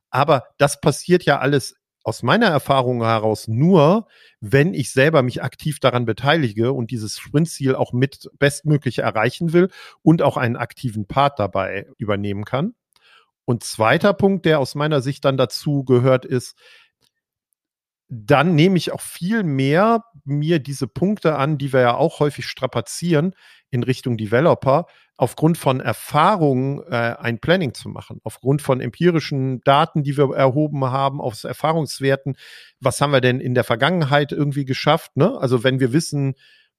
[0.10, 4.08] Aber das passiert ja alles aus meiner Erfahrung heraus nur,
[4.42, 9.70] wenn ich selber mich aktiv daran beteilige und dieses Sprintziel auch mit bestmöglich erreichen will
[10.02, 12.74] und auch einen aktiven Part dabei übernehmen kann.
[13.46, 16.58] Und zweiter Punkt, der aus meiner Sicht dann dazu gehört, ist,
[18.08, 22.46] dann nehme ich auch viel mehr mir diese Punkte an, die wir ja auch häufig
[22.46, 23.34] strapazieren
[23.70, 30.04] in Richtung Developer, aufgrund von Erfahrungen äh, ein Planning zu machen, aufgrund von empirischen Daten,
[30.04, 32.36] die wir erhoben haben, aus Erfahrungswerten.
[32.80, 35.16] Was haben wir denn in der Vergangenheit irgendwie geschafft?
[35.16, 35.38] Ne?
[35.40, 36.34] Also wenn wir wissen,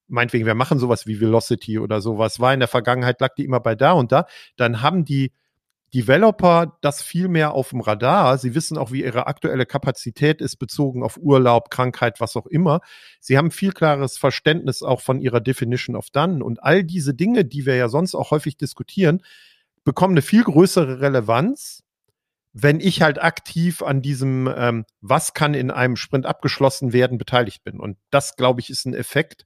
[0.09, 3.61] meinetwegen, wir machen sowas wie Velocity oder sowas, war in der Vergangenheit, lag die immer
[3.61, 5.33] bei da und da, dann haben die
[5.95, 8.39] Developer das viel mehr auf dem Radar.
[8.39, 12.81] Sie wissen auch, wie ihre aktuelle Kapazität ist, bezogen auf Urlaub, Krankheit, was auch immer.
[13.21, 16.43] Sie haben viel klares Verständnis auch von ihrer Definition of Done.
[16.43, 19.23] Und all diese Dinge, die wir ja sonst auch häufig diskutieren,
[19.85, 21.83] bekommen eine viel größere Relevanz,
[22.55, 27.65] wenn ich halt aktiv an diesem, ähm, was kann in einem Sprint abgeschlossen werden, beteiligt
[27.65, 27.81] bin.
[27.81, 29.45] Und das, glaube ich, ist ein Effekt,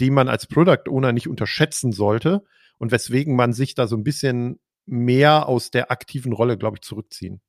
[0.00, 2.42] den man als Product Owner nicht unterschätzen sollte
[2.78, 6.82] und weswegen man sich da so ein bisschen mehr aus der aktiven Rolle, glaube ich,
[6.82, 7.40] zurückziehen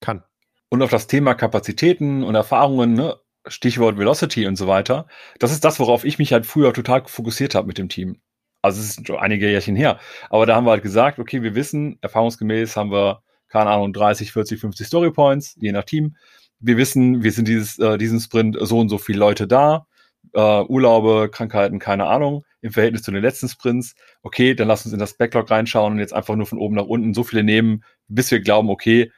[0.00, 0.24] kann.
[0.68, 3.16] Und auf das Thema Kapazitäten und Erfahrungen, ne,
[3.46, 5.06] Stichwort Velocity und so weiter.
[5.38, 8.20] Das ist das, worauf ich mich halt früher total fokussiert habe mit dem Team.
[8.62, 9.98] Also es ist schon einige Jährchen her.
[10.28, 14.32] Aber da haben wir halt gesagt, okay, wir wissen, erfahrungsgemäß haben wir, keine Ahnung, 30,
[14.32, 16.16] 40, 50 Story Points, je nach Team.
[16.58, 19.86] Wir wissen, wir sind dieses, äh, diesen Sprint so und so viele Leute da.
[20.34, 23.94] Äh, Urlaube, Krankheiten, keine Ahnung, im Verhältnis zu den letzten Sprints.
[24.22, 26.84] Okay, dann lass uns in das Backlog reinschauen und jetzt einfach nur von oben nach
[26.84, 29.10] unten so viele nehmen, bis wir glauben, okay,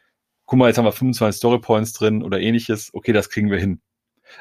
[0.46, 2.90] guck mal, jetzt haben wir 25 Story Points drin oder ähnliches.
[2.92, 3.80] Okay, das kriegen wir hin.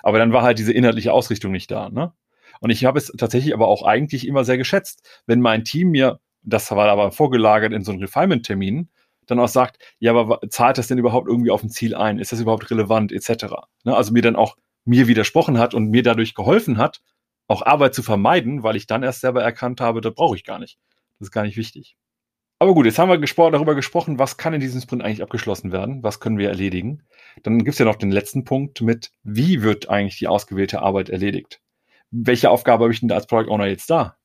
[0.03, 1.89] Aber dann war halt diese inhaltliche Ausrichtung nicht da.
[1.89, 2.13] Ne?
[2.59, 6.19] Und ich habe es tatsächlich aber auch eigentlich immer sehr geschätzt, wenn mein Team mir,
[6.43, 8.89] das war aber vorgelagert in so einem Refinement-Termin,
[9.27, 12.19] dann auch sagt, ja, aber zahlt das denn überhaupt irgendwie auf ein Ziel ein?
[12.19, 13.45] Ist das überhaupt relevant, etc.
[13.83, 13.95] Ne?
[13.95, 17.01] Also mir dann auch mir widersprochen hat und mir dadurch geholfen hat,
[17.51, 20.59] auch Arbeit zu vermeiden, weil ich dann erst selber erkannt habe, das brauche ich gar
[20.59, 20.79] nicht.
[21.19, 21.95] Das ist gar nicht wichtig.
[22.61, 25.71] Aber gut, jetzt haben wir gespor darüber gesprochen, was kann in diesem Sprint eigentlich abgeschlossen
[25.71, 27.03] werden, was können wir erledigen.
[27.41, 31.09] Dann gibt es ja noch den letzten Punkt mit, wie wird eigentlich die ausgewählte Arbeit
[31.09, 31.59] erledigt?
[32.11, 34.15] Welche Aufgabe habe ich denn da als Product Owner jetzt da?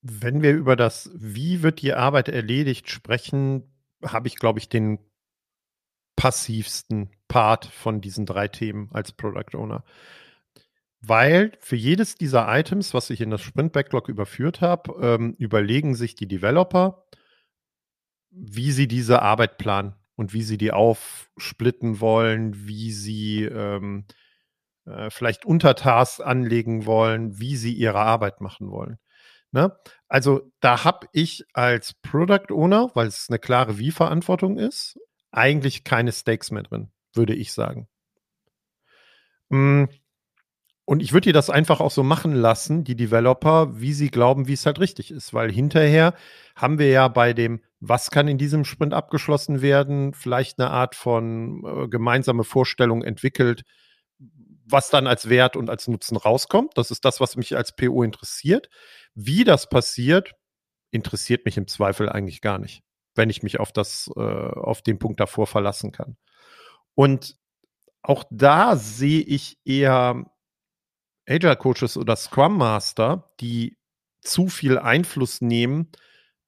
[0.00, 3.70] Wenn wir über das, wie wird die Arbeit erledigt, sprechen,
[4.02, 4.98] habe ich, glaube ich, den
[6.16, 9.84] passivsten Part von diesen drei Themen als Product Owner.
[11.00, 15.94] Weil für jedes dieser Items, was ich in das Sprint Backlog überführt habe, ähm, überlegen
[15.94, 17.04] sich die Developer,
[18.30, 24.06] wie sie diese Arbeit planen und wie sie die aufsplitten wollen, wie sie ähm,
[24.86, 28.98] äh, vielleicht Untertasks anlegen wollen, wie sie ihre Arbeit machen wollen.
[29.52, 29.78] Ne?
[30.08, 34.98] Also da habe ich als Product Owner, weil es eine klare Wie-Verantwortung ist,
[35.30, 37.88] eigentlich keine Stakes mehr drin, würde ich sagen.
[39.50, 39.88] Hm,
[40.88, 44.48] und ich würde dir das einfach auch so machen lassen, die Developer, wie sie glauben,
[44.48, 45.34] wie es halt richtig ist.
[45.34, 46.14] Weil hinterher
[46.56, 50.94] haben wir ja bei dem, was kann in diesem Sprint abgeschlossen werden, vielleicht eine Art
[50.94, 53.64] von äh, gemeinsame Vorstellung entwickelt,
[54.64, 56.78] was dann als Wert und als Nutzen rauskommt.
[56.78, 58.70] Das ist das, was mich als PO interessiert.
[59.14, 60.36] Wie das passiert,
[60.90, 62.82] interessiert mich im Zweifel eigentlich gar nicht,
[63.14, 66.16] wenn ich mich auf das, äh, auf den Punkt davor verlassen kann.
[66.94, 67.36] Und
[68.00, 70.24] auch da sehe ich eher
[71.28, 73.76] Agile Coaches oder Scrum Master, die
[74.20, 75.88] zu viel Einfluss nehmen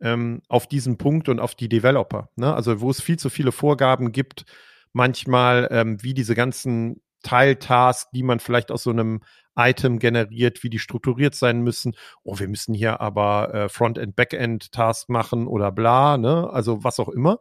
[0.00, 2.30] ähm, auf diesen Punkt und auf die Developer.
[2.36, 2.52] Ne?
[2.52, 4.44] Also wo es viel zu viele Vorgaben gibt,
[4.92, 9.20] manchmal ähm, wie diese ganzen Teiltasks, die man vielleicht aus so einem
[9.56, 11.94] Item generiert, wie die strukturiert sein müssen.
[12.22, 16.48] Oh, wir müssen hier aber äh, Frontend, Backend Task machen oder bla, ne?
[16.50, 17.38] Also was auch immer.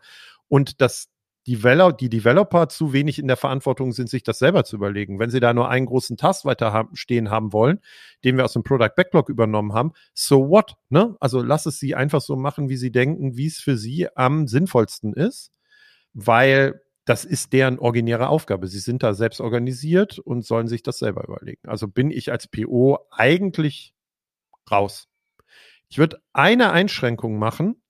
[0.48, 1.10] Und das
[1.48, 5.20] Develop, die Developer zu wenig in der Verantwortung sind, sich das selber zu überlegen.
[5.20, 7.80] Wenn sie da nur einen großen Task weiter haben, stehen haben wollen,
[8.24, 10.76] den wir aus dem Product Backlog übernommen haben, so what?
[10.90, 11.16] Ne?
[11.20, 14.48] Also lass es sie einfach so machen, wie sie denken, wie es für sie am
[14.48, 15.52] sinnvollsten ist,
[16.14, 18.68] weil das ist deren originäre Aufgabe.
[18.68, 21.68] Sie sind da selbst organisiert und sollen sich das selber überlegen.
[21.68, 23.96] Also bin ich als PO eigentlich
[24.70, 25.08] raus.
[25.90, 27.82] Ich würde eine Einschränkung machen,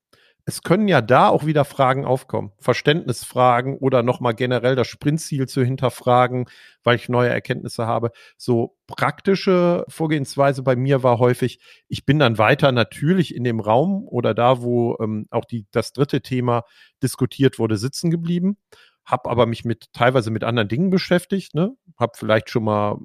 [0.50, 2.52] es können ja da auch wieder Fragen aufkommen.
[2.58, 6.48] Verständnisfragen oder nochmal generell das Sprintziel zu hinterfragen,
[6.84, 8.12] weil ich neue Erkenntnisse habe.
[8.36, 14.08] So praktische Vorgehensweise bei mir war häufig, ich bin dann weiter natürlich in dem Raum
[14.08, 16.64] oder da, wo ähm, auch die, das dritte Thema
[17.04, 18.58] diskutiert wurde, sitzen geblieben,
[19.06, 21.76] habe aber mich mit teilweise mit anderen Dingen beschäftigt, ne?
[21.96, 22.98] habe vielleicht schon mal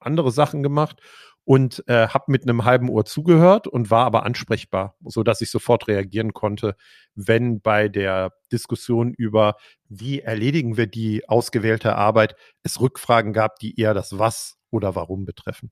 [0.00, 1.00] andere Sachen gemacht
[1.46, 5.50] und äh, habe mit einem halben Ohr zugehört und war aber ansprechbar, so dass ich
[5.50, 6.74] sofort reagieren konnte,
[7.14, 9.54] wenn bei der Diskussion über
[9.88, 15.24] wie erledigen wir die ausgewählte Arbeit es Rückfragen gab, die eher das Was oder Warum
[15.24, 15.70] betreffen.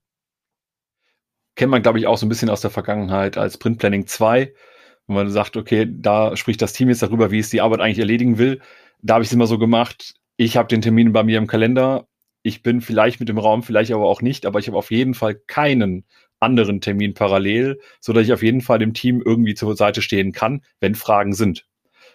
[1.55, 4.53] Kennt man, glaube ich, auch so ein bisschen aus der Vergangenheit als Print Planning 2,
[5.07, 7.99] wo man sagt, okay, da spricht das Team jetzt darüber, wie es die Arbeit eigentlich
[7.99, 8.61] erledigen will.
[9.01, 12.07] Da habe ich es immer so gemacht, ich habe den Termin bei mir im Kalender,
[12.45, 15.15] ich bin vielleicht mit dem Raum, vielleicht aber auch nicht, aber ich habe auf jeden
[15.15, 16.05] Fall keinen
[16.39, 20.31] anderen Termin parallel, so dass ich auf jeden Fall dem Team irgendwie zur Seite stehen
[20.31, 21.65] kann, wenn Fragen sind.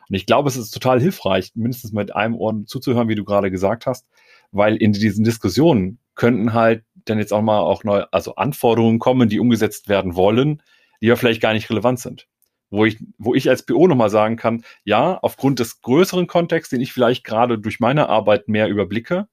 [0.09, 3.51] Und ich glaube, es ist total hilfreich, mindestens mit einem Ohr zuzuhören, wie du gerade
[3.51, 4.07] gesagt hast,
[4.53, 9.29] weil in diesen Diskussionen könnten halt dann jetzt auch mal auch neue, also Anforderungen kommen,
[9.29, 10.63] die umgesetzt werden wollen,
[11.03, 12.29] die ja vielleicht gar nicht relevant sind.
[12.71, 16.81] Wo ich, wo ich als PO nochmal sagen kann, ja, aufgrund des größeren Kontexts, den
[16.81, 19.27] ich vielleicht gerade durch meine Arbeit mehr überblicke,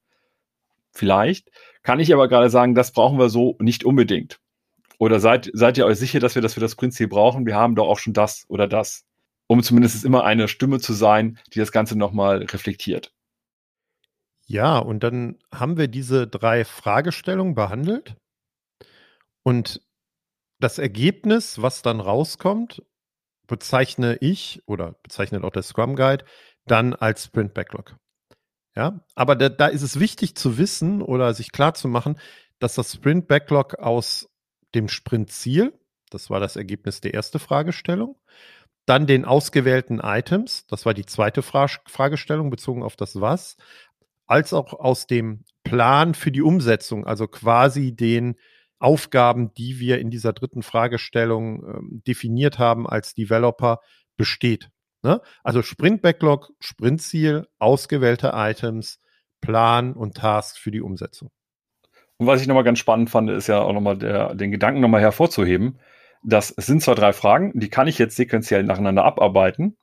[0.92, 1.50] vielleicht.
[1.82, 4.40] Kann ich aber gerade sagen, das brauchen wir so nicht unbedingt.
[4.98, 7.46] Oder seid, seid ihr euch sicher, dass wir das für das Prinzip brauchen?
[7.46, 9.04] Wir haben doch auch schon das oder das.
[9.46, 13.12] Um zumindest immer eine Stimme zu sein, die das Ganze nochmal reflektiert.
[14.46, 18.16] Ja, und dann haben wir diese drei Fragestellungen behandelt.
[19.42, 19.80] Und
[20.58, 22.82] das Ergebnis, was dann rauskommt,
[23.46, 26.24] bezeichne ich oder bezeichnet auch der Scrum Guide
[26.66, 27.96] dann als Sprint Backlog.
[28.76, 32.18] Ja, aber da, da ist es wichtig zu wissen oder sich klar zu machen,
[32.58, 34.28] dass das Sprint Backlog aus
[34.74, 35.72] dem Sprint-Ziel,
[36.10, 38.16] das war das Ergebnis der ersten Fragestellung,
[38.86, 43.56] dann den ausgewählten Items, das war die zweite Fra Fragestellung bezogen auf das Was,
[44.26, 48.36] als auch aus dem Plan für die Umsetzung, also quasi den
[48.78, 53.80] Aufgaben, die wir in dieser dritten Fragestellung ähm, definiert haben als Developer,
[54.16, 54.70] besteht.
[55.08, 55.22] Ne?
[55.42, 59.00] Also Sprint Backlog, Sprintziel, ausgewählte Items,
[59.40, 61.30] Plan und Task für die Umsetzung.
[62.18, 65.78] Und was ich nochmal ganz spannend fand, ist ja auch nochmal den Gedanken nochmal hervorzuheben,
[66.22, 69.78] dass es sind zwar drei Fragen, die kann ich jetzt sequenziell nacheinander abarbeiten,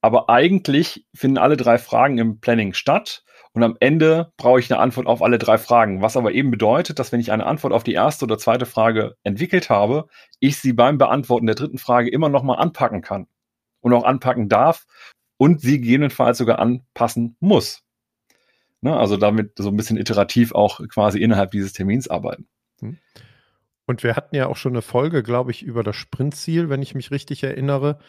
[0.00, 4.80] aber eigentlich finden alle drei Fragen im Planning statt und am Ende brauche ich eine
[4.80, 7.84] Antwort auf alle drei Fragen, was aber eben bedeutet, dass wenn ich eine Antwort auf
[7.84, 10.08] die erste oder zweite Frage entwickelt habe,
[10.40, 13.28] ich sie beim Beantworten der dritten Frage immer nochmal anpacken kann
[13.86, 14.84] und auch anpacken darf
[15.36, 17.84] und sie gegebenenfalls sogar anpassen muss.
[18.80, 18.96] Ne?
[18.96, 22.48] Also damit so ein bisschen iterativ auch quasi innerhalb dieses Termins arbeiten.
[22.80, 22.98] Hm.
[23.86, 26.96] Und wir hatten ja auch schon eine Folge, glaube ich, über das Sprintziel, wenn ich
[26.96, 28.00] mich richtig erinnere.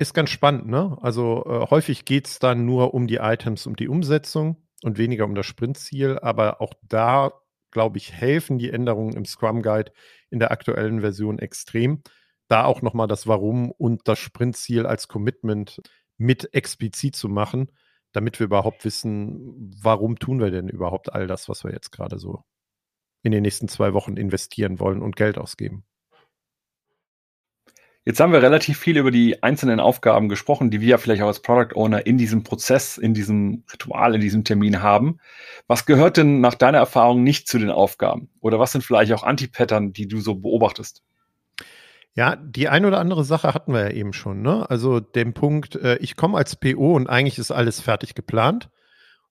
[0.00, 0.98] Ist ganz spannend, ne?
[1.02, 5.24] Also äh, häufig geht es dann nur um die Items, um die Umsetzung und weniger
[5.24, 6.18] um das Sprintziel.
[6.18, 7.32] Aber auch da,
[7.70, 9.92] glaube ich, helfen die Änderungen im Scrum Guide
[10.30, 12.02] in der aktuellen Version extrem,
[12.50, 15.80] da auch nochmal das Warum und das Sprintziel als Commitment
[16.16, 17.70] mit explizit zu machen,
[18.12, 22.18] damit wir überhaupt wissen, warum tun wir denn überhaupt all das, was wir jetzt gerade
[22.18, 22.44] so
[23.22, 25.84] in den nächsten zwei Wochen investieren wollen und Geld ausgeben.
[28.06, 31.42] Jetzt haben wir relativ viel über die einzelnen Aufgaben gesprochen, die wir vielleicht auch als
[31.42, 35.18] Product Owner in diesem Prozess, in diesem Ritual, in diesem Termin haben.
[35.66, 38.30] Was gehört denn nach deiner Erfahrung nicht zu den Aufgaben?
[38.40, 41.02] Oder was sind vielleicht auch Anti-Pattern, die du so beobachtest?
[42.14, 44.42] Ja, die ein oder andere Sache hatten wir ja eben schon.
[44.42, 44.68] Ne?
[44.68, 48.70] Also den Punkt, äh, ich komme als PO und eigentlich ist alles fertig geplant.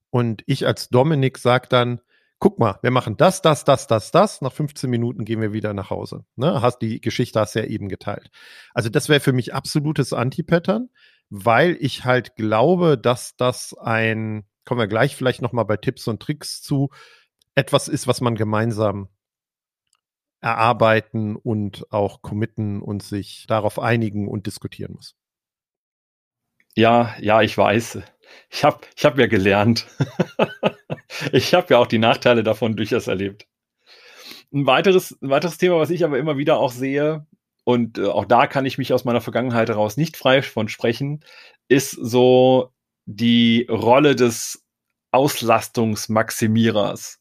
[0.09, 2.01] Und ich als Dominik sage dann,
[2.39, 4.41] guck mal, wir machen das, das, das, das, das.
[4.41, 6.25] Nach 15 Minuten gehen wir wieder nach Hause.
[6.35, 6.61] Ne?
[6.61, 8.31] Hast die Geschichte hast du ja eben geteilt.
[8.73, 10.89] Also das wäre für mich absolutes Anti-Pattern,
[11.29, 16.21] weil ich halt glaube, dass das ein, kommen wir gleich vielleicht nochmal bei Tipps und
[16.21, 16.89] Tricks zu,
[17.55, 19.09] etwas ist, was man gemeinsam
[20.41, 25.15] erarbeiten und auch committen und sich darauf einigen und diskutieren muss.
[26.75, 27.99] Ja, ja, ich weiß.
[28.49, 29.87] Ich habe ich hab ja gelernt.
[31.31, 33.47] ich habe ja auch die Nachteile davon durchaus erlebt.
[34.53, 37.25] Ein weiteres, ein weiteres Thema, was ich aber immer wieder auch sehe,
[37.69, 41.23] und äh, auch da kann ich mich aus meiner Vergangenheit heraus nicht frei von sprechen,
[41.67, 42.73] ist so
[43.05, 44.65] die Rolle des
[45.11, 47.19] Auslastungsmaximierers.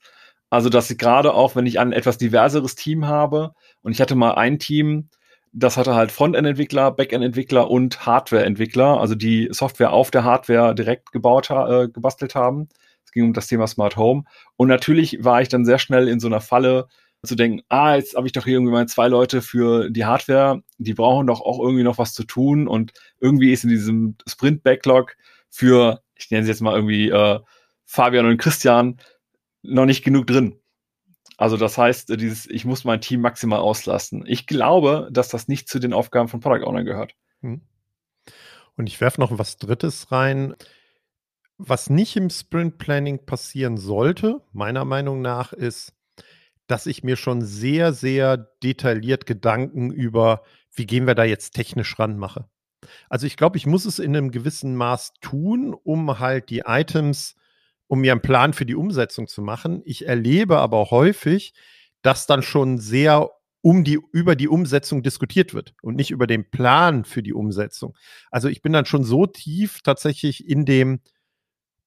[0.51, 4.33] Also, dass gerade auch, wenn ich ein etwas diverseres Team habe und ich hatte mal
[4.33, 5.11] ein Team,
[5.53, 11.51] das hatte halt Frontend-Entwickler, Backend-Entwickler und Hardware-Entwickler, also die Software auf der Hardware direkt gebaut,
[11.51, 12.69] äh, gebastelt haben.
[13.05, 14.25] Es ging um das Thema Smart Home.
[14.57, 16.89] Und natürlich war ich dann sehr schnell in so einer Falle,
[17.25, 20.63] zu denken, ah, jetzt habe ich doch hier irgendwie mal zwei Leute für die Hardware,
[20.79, 25.17] die brauchen doch auch irgendwie noch was zu tun und irgendwie ist in diesem Sprint-Backlog
[25.51, 27.41] für, ich nenne sie jetzt mal irgendwie äh,
[27.85, 28.99] Fabian und Christian,
[29.63, 30.61] noch nicht genug drin.
[31.37, 34.25] Also das heißt, dieses, ich muss mein Team maximal auslasten.
[34.27, 37.15] Ich glaube, dass das nicht zu den Aufgaben von Product Owner gehört.
[37.43, 37.61] Hm.
[38.77, 40.55] Und ich werfe noch was Drittes rein.
[41.57, 45.93] Was nicht im Sprint Planning passieren sollte, meiner Meinung nach, ist,
[46.69, 50.43] dass ich mir schon sehr, sehr detailliert Gedanken über,
[50.73, 52.49] wie gehen wir da jetzt technisch ran mache.
[53.09, 57.35] Also ich glaube, ich muss es in einem gewissen Maß tun, um halt die Items
[57.89, 59.83] um mir einen Plan für die Umsetzung zu machen.
[59.85, 61.55] Ich erlebe aber häufig,
[62.03, 66.49] dass dann schon sehr um die, über die Umsetzung diskutiert wird und nicht über den
[66.49, 67.97] Plan für die Umsetzung.
[68.31, 71.01] Also ich bin dann schon so tief tatsächlich in dem,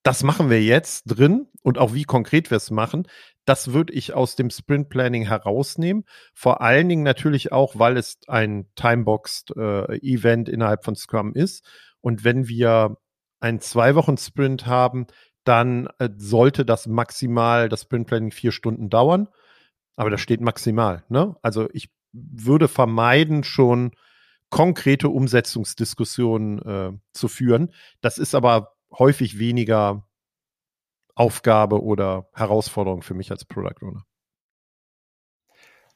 [0.04, 3.08] das machen wir jetzt drin und auch wie konkret wir es machen.
[3.46, 6.04] Das würde ich aus dem Sprint Planning herausnehmen.
[6.34, 11.66] Vor allen Dingen natürlich auch, weil es ein Timeboxed äh, Event innerhalb von Scrum ist.
[12.02, 12.98] Und wenn wir
[13.40, 15.08] einen zwei Wochen Sprint haben,
[15.44, 19.28] dann äh, sollte das maximal, das Sprint Planning vier Stunden dauern.
[19.96, 21.04] Aber da steht maximal.
[21.10, 21.36] Ne?
[21.42, 23.92] Also ich würde vermeiden, schon
[24.50, 27.74] konkrete Umsetzungsdiskussionen äh, zu führen.
[28.02, 30.08] Das ist aber häufig weniger
[31.16, 34.06] Aufgabe oder Herausforderung für mich als Product Owner.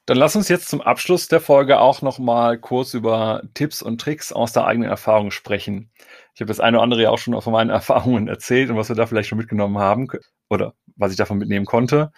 [0.06, 4.00] Dann lass uns jetzt zum Abschluss der Folge auch noch mal kurz über Tipps und
[4.00, 5.90] Tricks aus der eigenen Erfahrung sprechen.
[6.36, 8.90] Ich habe das eine oder andere ja auch schon von meinen Erfahrungen erzählt und was
[8.90, 10.06] wir da vielleicht schon mitgenommen haben
[10.50, 12.12] oder was ich davon mitnehmen konnte.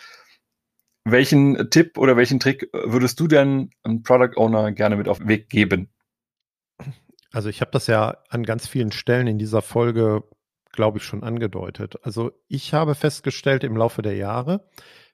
[1.05, 5.29] Welchen Tipp oder welchen Trick würdest du denn einem Product Owner gerne mit auf den
[5.29, 5.89] Weg geben?
[7.31, 10.25] Also ich habe das ja an ganz vielen Stellen in dieser Folge,
[10.73, 11.95] glaube ich, schon angedeutet.
[12.03, 14.69] Also ich habe festgestellt im Laufe der Jahre,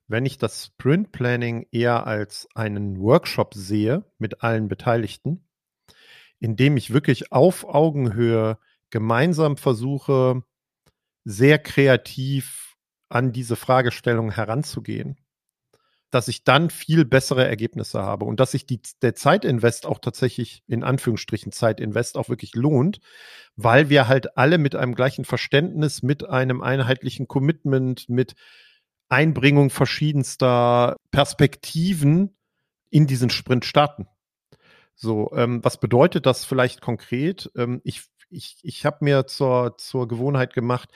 [0.08, 5.46] wenn ich das Sprint Planning eher als einen Workshop sehe mit allen Beteiligten,
[6.40, 8.58] in dem ich wirklich auf Augenhöhe
[8.90, 10.42] gemeinsam versuche,
[11.24, 12.76] sehr kreativ
[13.08, 15.16] an diese Fragestellung heranzugehen,
[16.10, 20.62] dass ich dann viel bessere Ergebnisse habe und dass sich die, der Zeitinvest auch tatsächlich
[20.66, 23.00] in Anführungsstrichen Zeitinvest auch wirklich lohnt,
[23.56, 28.34] weil wir halt alle mit einem gleichen Verständnis, mit einem einheitlichen Commitment, mit
[29.08, 32.36] Einbringung verschiedenster Perspektiven
[32.90, 34.06] in diesen Sprint starten.
[34.94, 37.50] So, ähm, was bedeutet das vielleicht konkret?
[37.56, 38.02] Ähm, ich
[38.34, 40.90] ich, ich habe mir zur, zur Gewohnheit gemacht,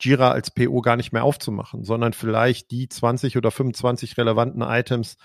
[0.00, 5.16] Jira als PO gar nicht mehr aufzumachen, sondern vielleicht die 20 oder 25 relevanten Items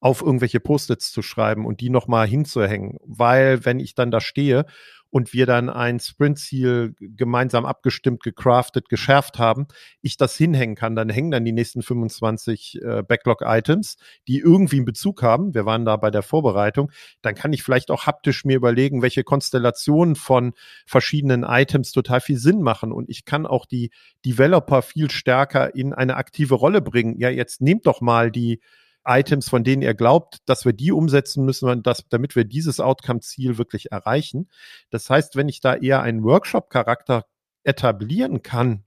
[0.00, 2.98] auf irgendwelche Post-its zu schreiben und die nochmal hinzuhängen.
[3.04, 4.66] Weil wenn ich dann da stehe
[5.10, 9.66] und wir dann ein Sprint-Ziel gemeinsam abgestimmt, gecraftet, geschärft haben,
[10.02, 13.96] ich das hinhängen kann, dann hängen dann die nächsten 25 äh, Backlog-Items,
[14.28, 15.54] die irgendwie einen Bezug haben.
[15.54, 16.90] Wir waren da bei der Vorbereitung.
[17.22, 20.52] Dann kann ich vielleicht auch haptisch mir überlegen, welche Konstellationen von
[20.86, 22.92] verschiedenen Items total viel Sinn machen.
[22.92, 23.90] Und ich kann auch die
[24.24, 27.18] Developer viel stärker in eine aktive Rolle bringen.
[27.18, 28.60] Ja, jetzt nehmt doch mal die
[29.06, 33.58] Items, von denen ihr glaubt, dass wir die umsetzen müssen, dass, damit wir dieses Outcome-Ziel
[33.58, 34.48] wirklich erreichen.
[34.90, 37.24] Das heißt, wenn ich da eher einen Workshop-Charakter
[37.64, 38.84] etablieren kann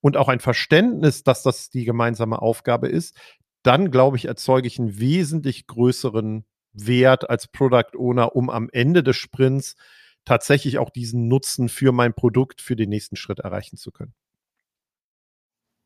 [0.00, 3.16] und auch ein Verständnis, dass das die gemeinsame Aufgabe ist,
[3.62, 9.02] dann glaube ich, erzeuge ich einen wesentlich größeren Wert als Product Owner, um am Ende
[9.02, 9.76] des Sprints
[10.24, 14.14] tatsächlich auch diesen Nutzen für mein Produkt für den nächsten Schritt erreichen zu können.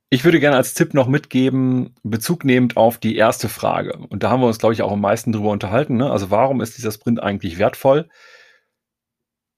[0.09, 3.96] Ich würde gerne als Tipp noch mitgeben, Bezug nehmend auf die erste Frage.
[3.96, 5.96] Und da haben wir uns, glaube ich, auch am meisten drüber unterhalten.
[5.96, 6.11] Ne?
[6.11, 8.09] Also warum ist dieser Sprint eigentlich wertvoll?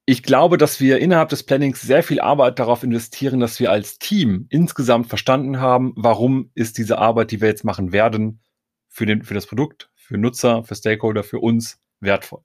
[0.07, 3.99] Ich glaube, dass wir innerhalb des Plannings sehr viel Arbeit darauf investieren, dass wir als
[3.99, 8.41] Team insgesamt verstanden haben, warum ist diese Arbeit, die wir jetzt machen werden,
[8.89, 12.41] für, den, für das Produkt, für Nutzer, für Stakeholder, für uns wertvoll.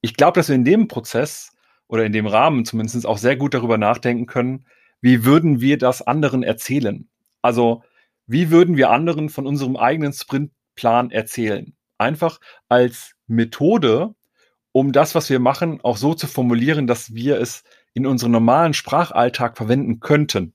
[0.00, 1.52] Ich glaube, dass wir in dem Prozess
[1.88, 4.64] oder in dem Rahmen zumindest auch sehr gut darüber nachdenken können,
[5.02, 7.08] wie würden wir das anderen erzählen?
[7.42, 7.82] Also,
[8.26, 11.74] wie würden wir anderen von unserem eigenen Sprintplan erzählen?
[11.98, 12.38] Einfach
[12.68, 14.14] als Methode,
[14.70, 18.74] um das, was wir machen, auch so zu formulieren, dass wir es in unserem normalen
[18.74, 20.54] Sprachalltag verwenden könnten.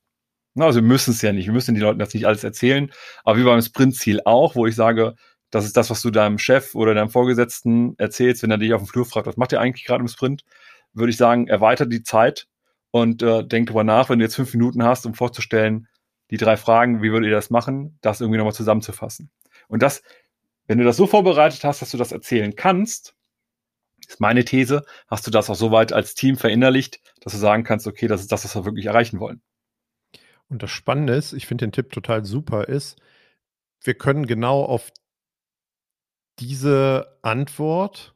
[0.58, 2.92] Also wir müssen es ja nicht, wir müssen den Leuten das nicht alles erzählen,
[3.24, 5.14] aber wie beim Sprintziel auch, wo ich sage,
[5.52, 8.82] das ist das, was du deinem Chef oder deinem Vorgesetzten erzählst, wenn er dich auf
[8.82, 10.44] dem Flur fragt, was macht ihr eigentlich gerade im Sprint,
[10.94, 12.48] würde ich sagen, erweitert die Zeit
[13.02, 15.88] und äh, denk drüber nach, wenn du jetzt fünf Minuten hast, um vorzustellen,
[16.30, 19.30] die drei Fragen, wie würdet ihr das machen, das irgendwie nochmal zusammenzufassen.
[19.68, 20.04] Und das,
[20.66, 23.16] wenn du das so vorbereitet hast, dass du das erzählen kannst,
[24.08, 27.88] ist meine These, hast du das auch soweit als Team verinnerlicht, dass du sagen kannst,
[27.88, 29.42] okay, das ist das, was wir wirklich erreichen wollen.
[30.50, 33.00] Und das Spannende ist, ich finde den Tipp total super, ist,
[33.84, 34.92] wir können genau auf
[36.40, 38.16] diese Antwort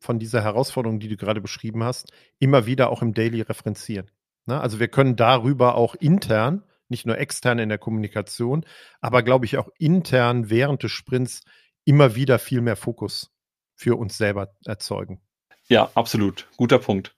[0.00, 4.10] von dieser Herausforderung, die du gerade beschrieben hast, immer wieder auch im Daily referenzieren.
[4.46, 4.60] Ne?
[4.60, 8.64] Also wir können darüber auch intern, nicht nur extern in der Kommunikation,
[9.00, 11.42] aber glaube ich auch intern während des Sprints
[11.84, 13.30] immer wieder viel mehr Fokus
[13.74, 15.20] für uns selber erzeugen.
[15.68, 16.48] Ja, absolut.
[16.56, 17.14] Guter Punkt.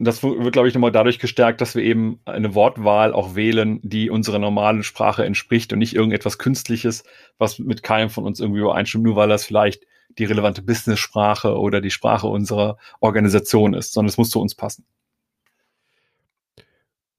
[0.00, 4.10] Das wird, glaube ich, nochmal dadurch gestärkt, dass wir eben eine Wortwahl auch wählen, die
[4.10, 7.02] unserer normalen Sprache entspricht und nicht irgendetwas Künstliches,
[7.36, 9.84] was mit keinem von uns irgendwie übereinstimmt, nur weil das vielleicht
[10.18, 14.84] die relevante Business-Sprache oder die Sprache unserer Organisation ist, sondern es muss zu uns passen.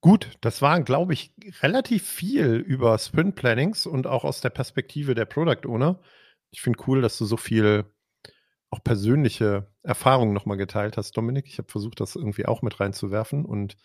[0.02, 5.14] Gut, das waren, glaube ich, relativ viel über Sprint Plannings und auch aus der Perspektive
[5.14, 6.00] der Product Owner.
[6.50, 7.84] Ich finde cool, dass du so viel
[8.70, 11.46] auch persönliche Erfahrungen nochmal geteilt hast, Dominik.
[11.48, 13.76] Ich habe versucht, das irgendwie auch mit reinzuwerfen und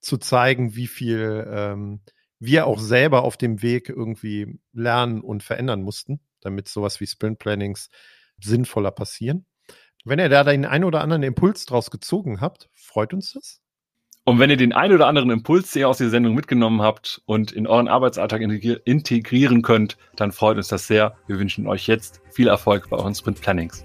[0.00, 2.00] zu zeigen, wie viel ähm,
[2.38, 7.38] wir auch selber auf dem Weg irgendwie lernen und verändern mussten, damit sowas wie Sprint
[7.38, 7.88] Plannings
[8.40, 9.46] sinnvoller passieren.
[10.04, 13.60] Wenn ihr da den einen oder anderen Impuls draus gezogen habt, freut uns das.
[14.26, 17.52] Und wenn ihr den einen oder anderen Impuls hier aus der Sendung mitgenommen habt und
[17.52, 21.16] in euren Arbeitsalltag integrieren könnt, dann freut uns das sehr.
[21.26, 23.84] Wir wünschen euch jetzt viel Erfolg bei euren Sprint Plannings.